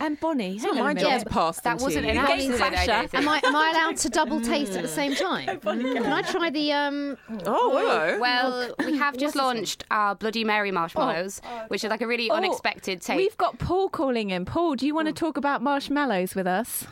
[0.00, 0.56] And Bonnie.
[0.56, 2.10] It's not my a job to pass them That to wasn't you.
[2.10, 3.16] an You're accident, Sasha.
[3.16, 5.60] Am I, am I allowed to double taste at the same time?
[5.60, 7.16] Can I try the um?
[7.46, 8.18] Oh, hello.
[8.20, 12.34] Well, we have just launched our Bloody Mary marshmallows, which is like a really Oh,
[12.34, 13.16] unexpected take.
[13.16, 14.44] We've got Paul calling in.
[14.44, 16.86] Paul, do you want to talk about marshmallows with us?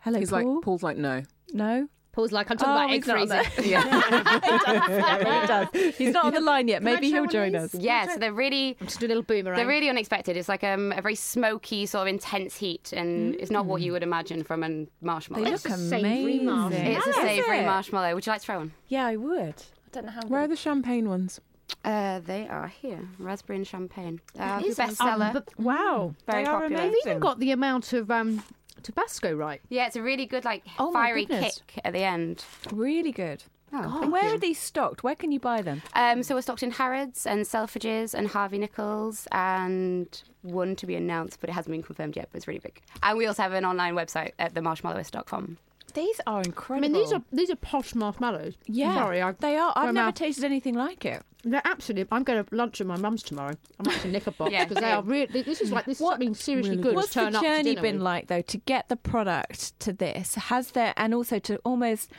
[0.00, 0.56] Hello, He's Paul.
[0.56, 1.22] like, Paul's like, no.
[1.52, 1.88] No.
[2.14, 3.64] Paul's like, I'm talking Oh, about egg he's not on freezing.
[3.70, 5.46] Yeah, really
[5.82, 5.96] does.
[5.96, 6.76] He's not on the line yet.
[6.76, 7.74] Can Maybe he'll join us.
[7.74, 9.56] Yeah, so they're really just a little boomerang.
[9.56, 10.36] They're really unexpected.
[10.36, 13.90] It's like um, a very smoky, sort of intense heat, and it's not what you
[13.92, 15.44] would imagine from a marshmallow.
[15.44, 16.48] They look amazing.
[16.72, 17.66] It's a savoury it?
[17.66, 18.14] marshmallow.
[18.14, 18.72] Would you like to try one?
[18.88, 19.54] Yeah, I would.
[19.56, 20.20] I don't know how.
[20.28, 21.40] Where are the champagne ones?
[21.84, 23.08] Uh, they are here.
[23.18, 24.20] Raspberry and champagne.
[24.38, 25.28] Uh, It is, bestseller.
[25.28, 26.76] um, but- wow, very They popular.
[26.82, 28.42] They've even got the amount of um,
[28.84, 29.60] Tabasco right.
[29.68, 31.60] Yeah, it's a really good, like Oh my fiery goodness.
[31.66, 32.44] kick at the end.
[32.72, 33.42] Really good.
[33.72, 35.02] Oh, and where are these stocked?
[35.02, 35.82] Where can you buy them?
[35.94, 40.94] Um, so we're stocked in Harrods and Selfridges and Harvey Nichols and one to be
[40.94, 42.80] announced, but it hasn't been confirmed yet, but it's really big.
[43.02, 45.58] And we also have an online website at themarshmallowist.com.
[45.94, 46.84] These are incredible.
[46.84, 48.54] I mean, these are these are posh marshmallows.
[48.66, 49.72] Yeah, Sorry, I, they are.
[49.76, 50.16] I've never out.
[50.16, 51.22] tasted anything like it.
[51.44, 52.08] They're absolutely.
[52.10, 53.54] I'm going to lunch at my mum's tomorrow.
[53.78, 55.42] I'm have to nick a box Yeah, because they are really.
[55.42, 56.94] This is like this is something seriously good.
[56.94, 58.02] What's to turn the up to journey been with.
[58.02, 60.34] like though to get the product to this?
[60.34, 62.10] Has there and also to almost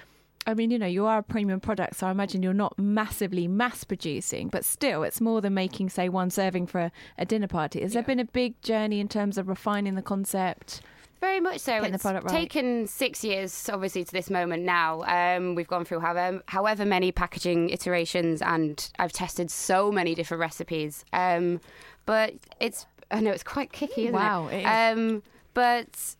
[0.47, 3.47] I mean, you know, you are a premium product, so I imagine you're not massively
[3.47, 7.47] mass producing, but still, it's more than making, say, one serving for a, a dinner
[7.47, 7.81] party.
[7.81, 10.81] Has there been a big journey in terms of refining the concept?
[11.25, 11.71] Very much so.
[11.73, 12.41] Getting the It's product right.
[12.41, 15.01] taken six years, obviously, to this moment now.
[15.03, 20.39] Um, we've gone through however, however many packaging iterations, and I've tested so many different
[20.39, 21.03] recipes.
[21.13, 21.61] Um,
[22.05, 24.57] but it's, I know it's quite kicky, isn't Wow, it?
[24.57, 24.97] it is.
[24.97, 25.23] Um,
[25.55, 26.15] but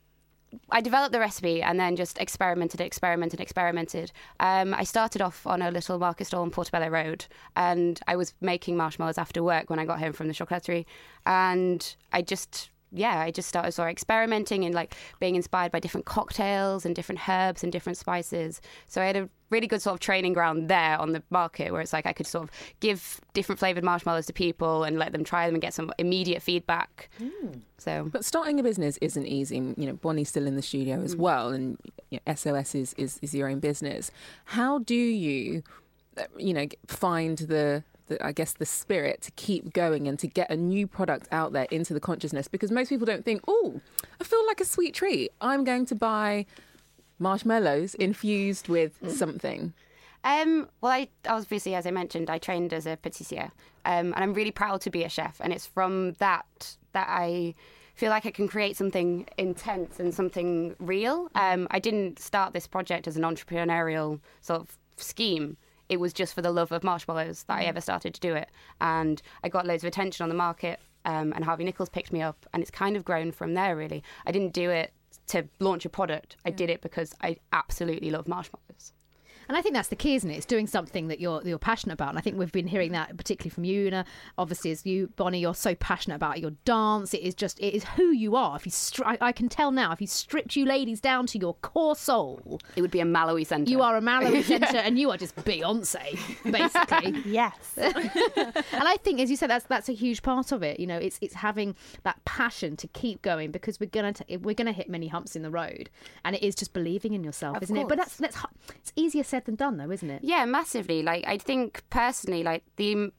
[0.72, 4.12] I developed the recipe and then just experimented, experimented, experimented.
[4.40, 8.34] Um, I started off on a little market stall on Portobello Road, and I was
[8.42, 10.86] making marshmallows after work when I got home from the chocolaterie,
[11.28, 12.72] and I just.
[12.96, 16.96] Yeah, I just started sort of experimenting and like being inspired by different cocktails and
[16.96, 18.62] different herbs and different spices.
[18.88, 21.82] So I had a really good sort of training ground there on the market where
[21.82, 25.24] it's like I could sort of give different flavored marshmallows to people and let them
[25.24, 27.10] try them and get some immediate feedback.
[27.78, 29.58] So But starting a business isn't easy.
[29.58, 31.04] You know, Bonnie's still in the studio Mm.
[31.06, 31.78] as well, and
[32.10, 34.10] you know, SOS is, is is your own business.
[34.46, 35.62] How do you,
[36.18, 40.28] uh, you know, find the the, I guess the spirit to keep going and to
[40.28, 43.82] get a new product out there into the consciousness because most people don't think, oh,
[44.20, 45.32] I feel like a sweet treat.
[45.42, 46.46] I'm going to buy
[47.20, 49.12] marshmallows infused with Mm.
[49.12, 49.74] something.
[50.24, 53.52] Um, well, I obviously, as I mentioned, I trained as a patissier,
[53.86, 55.40] um, and I'm really proud to be a chef.
[55.40, 57.54] And it's from that that I
[57.94, 61.30] feel like I can create something intense and something real.
[61.36, 65.58] Um, I didn't start this project as an entrepreneurial sort of scheme.
[65.90, 68.50] It was just for the love of marshmallows that I ever started to do it,
[68.82, 70.80] and I got loads of attention on the market.
[71.06, 73.76] Um, and Harvey Nichols picked me up, and it's kind of grown from there.
[73.76, 74.92] Really, I didn't do it
[75.28, 76.38] to launch a product.
[76.46, 78.94] I did it because I absolutely love marshmallows.
[79.48, 80.36] And I think that's the key, isn't it?
[80.36, 82.10] It's doing something that you're you're passionate about.
[82.10, 84.06] And I think we've been hearing that particularly from you, Oonagh.
[84.38, 87.14] Obviously, as you, Bonnie, you're so passionate about your dance.
[87.14, 88.56] It is just it is who you are.
[88.56, 91.38] If you, stri- I, I can tell now, if you stripped you ladies down to
[91.38, 93.70] your core soul, it would be a Malawi centre.
[93.70, 96.18] You are a Malawi centre, and you are just Beyonce,
[96.52, 97.22] basically.
[97.32, 97.74] yes.
[97.78, 100.80] and I think, as you said, that's that's a huge part of it.
[100.80, 104.56] You know, it's it's having that passion to keep going because we're gonna t- we're
[104.56, 105.90] gonna hit many humps in the road,
[106.24, 107.88] and it is just believing in yourself, Of isn't it?
[107.88, 110.24] But that's that's h- it's easier said than done, though, isn't it?
[110.24, 111.04] Yeah, massively.
[111.04, 113.12] Like I think personally, like the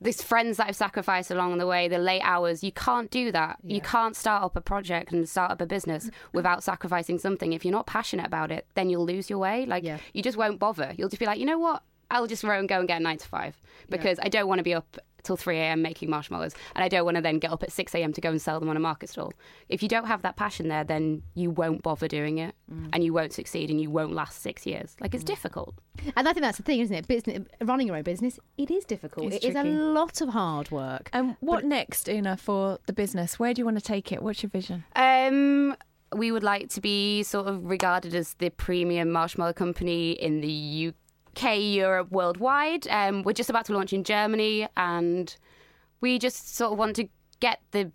[0.00, 3.56] these friends that I've sacrificed along the way, the late hours, you can't do that.
[3.62, 7.54] You can't start up a project and start up a business without sacrificing something.
[7.54, 9.64] If you're not passionate about it, then you'll lose your way.
[9.64, 10.92] Like you just won't bother.
[10.96, 11.82] You'll just be like, you know what?
[12.10, 13.58] I'll just go and go and get a nine to five
[13.88, 15.82] because I don't want to be up till 3 a.m.
[15.82, 18.12] making marshmallows and I don't want to then get up at 6 a.m.
[18.12, 19.32] to go and sell them on a market stall.
[19.68, 22.54] If you don't have that passion there, then you won't bother doing it
[22.92, 24.96] and you won't succeed and you won't last six years.
[25.00, 25.74] Like it's difficult.
[26.16, 27.08] And I think that's the thing, isn't it?
[27.08, 29.32] Business, running your own business, it is difficult.
[29.32, 31.10] It's It is a lot of hard work.
[31.12, 33.38] And what next, Oonagh, for the business?
[33.38, 34.22] Where do you want to take it?
[34.22, 34.84] What's your vision?
[34.96, 35.76] Um,
[36.14, 40.88] we would like to be sort of regarded as the premium marshmallow company in the
[40.88, 40.94] UK,
[41.42, 42.86] Europe, worldwide.
[42.88, 45.36] Um, we're just about to launch in Germany, and
[46.00, 47.08] we just sort of want to
[47.40, 47.90] get the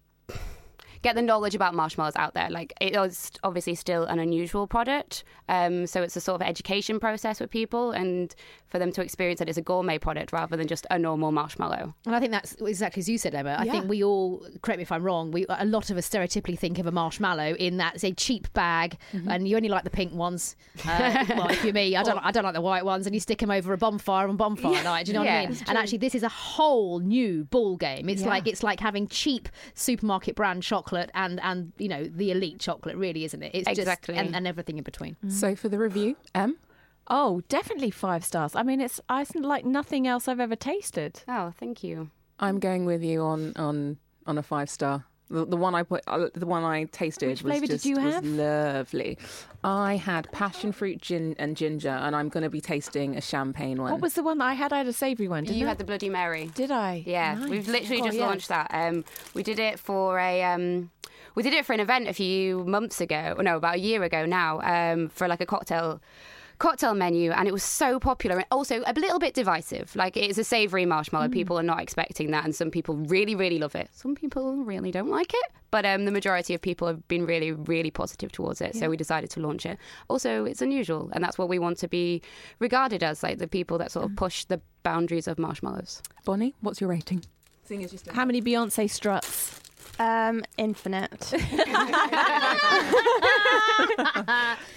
[1.01, 2.49] get the knowledge about marshmallows out there.
[2.49, 6.99] Like it is obviously still an unusual product, um, so it's a sort of education
[6.99, 8.33] process with people, and
[8.67, 11.93] for them to experience it as a gourmet product rather than just a normal marshmallow.
[12.05, 13.55] And I think that's exactly as you said, Emma.
[13.57, 13.71] I Yeah.
[13.71, 16.77] think we all, correct me if I'm wrong, we a lot of us stereotypically think
[16.77, 18.97] of a marshmallow in that it's a cheap bag,
[19.27, 20.55] and you only like the pink ones.
[20.87, 23.19] Uh, well, if you're me, I don't, I don't like the white ones, and you
[23.19, 24.83] stick them over a bonfire on bonfire Yeah.
[24.83, 25.05] night.
[25.05, 25.57] Do you know what I mean?
[25.67, 28.07] And actually, this is a whole new ball game.
[28.09, 28.27] It's Yeah.
[28.29, 32.95] like it's like having cheap supermarket brand chocolate and and you know the elite chocolate,
[32.95, 33.51] really, isn't it?
[33.53, 34.15] It's Exactly.
[34.15, 35.15] just and, and everything in between.
[35.25, 35.31] Mm.
[35.31, 36.57] So for the review, M.
[37.07, 38.55] Oh, definitely five stars.
[38.55, 41.23] I mean, it's I like nothing else I've ever tasted.
[41.27, 42.11] Oh, thank you.
[42.39, 45.05] I'm going with you on on on a five star.
[45.31, 47.85] The, the one I put, uh, the one I tasted Which was flavour did just
[47.85, 49.17] you was lovely.
[49.63, 53.79] I had passion fruit, gin, and ginger, and I'm going to be tasting a champagne
[53.81, 53.91] one.
[53.91, 54.73] What was the one that I had?
[54.73, 55.43] I had a savoury one.
[55.43, 55.69] Didn't you I?
[55.69, 56.49] had the Bloody Mary.
[56.55, 57.03] Did I?
[57.05, 57.49] Yeah, Nice.
[57.49, 58.25] we've literally Oh, just yeah.
[58.25, 58.71] launched that.
[58.73, 59.05] Um,
[59.35, 60.43] we did it for a.
[60.43, 60.89] Um,
[61.35, 63.35] we did it for an event a few months ago.
[63.39, 64.61] No, about a year ago now.
[64.61, 66.01] Um, for like a cocktail.
[66.59, 69.95] Cocktail menu, and it was so popular and also a little bit divisive.
[69.95, 71.29] Like it's a savoury marshmallow.
[71.29, 71.33] Mm.
[71.33, 73.89] People are not expecting that, and some people really, really love it.
[73.93, 77.53] Some people really don't like it, but um, the majority of people have been really,
[77.53, 78.75] really positive towards it.
[78.75, 78.81] Yeah.
[78.81, 79.77] So we decided to launch it.
[80.09, 82.21] Also, it's unusual, and that's what we want to be
[82.59, 86.01] regarded as, like the people that sort of push the boundaries of marshmallows.
[86.25, 87.23] Bonnie, what's your rating?
[88.11, 89.61] How many Beyonce struts?
[89.99, 91.25] Um, infinite.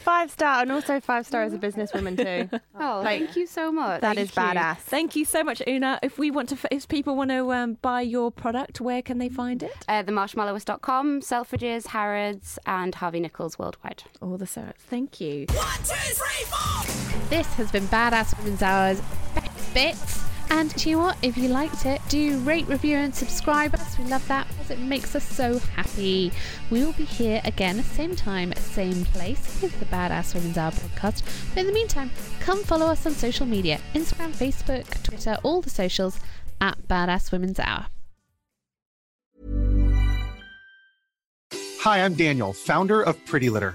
[0.02, 2.58] five star, and also five star as a businesswoman too.
[2.78, 4.00] Oh, thank you so much.
[4.00, 4.60] That is Thank you.
[4.60, 4.76] badass.
[4.78, 6.00] Thank you so much, Oonagh.
[6.02, 9.28] If we want to, if people want to um, buy your product, where can they
[9.28, 9.72] find it?
[9.88, 14.02] Uh, themarshmallowist.com, Selfridges, Harrods, and Harvey Nichols worldwide.
[14.20, 14.76] All the syrup.
[14.78, 15.46] Thank you.
[15.50, 17.28] One, two, three, four.
[17.30, 19.00] This has been Badass Women's Hour's
[19.34, 20.31] Best Bits.
[20.52, 21.16] And you know what?
[21.22, 23.98] If you liked it, do rate, review, and subscribe us.
[23.98, 26.30] We love that because it makes us so happy.
[26.68, 31.22] We will be here again, same time, same place with the Badass Women's Hour podcast.
[31.54, 35.70] But in the meantime, come follow us on social media Instagram, Facebook, Twitter, all the
[35.70, 36.20] socials
[36.60, 37.86] at Badass Women's Hour.
[41.80, 43.74] Hi, I'm Daniel, founder of Pretty Litter.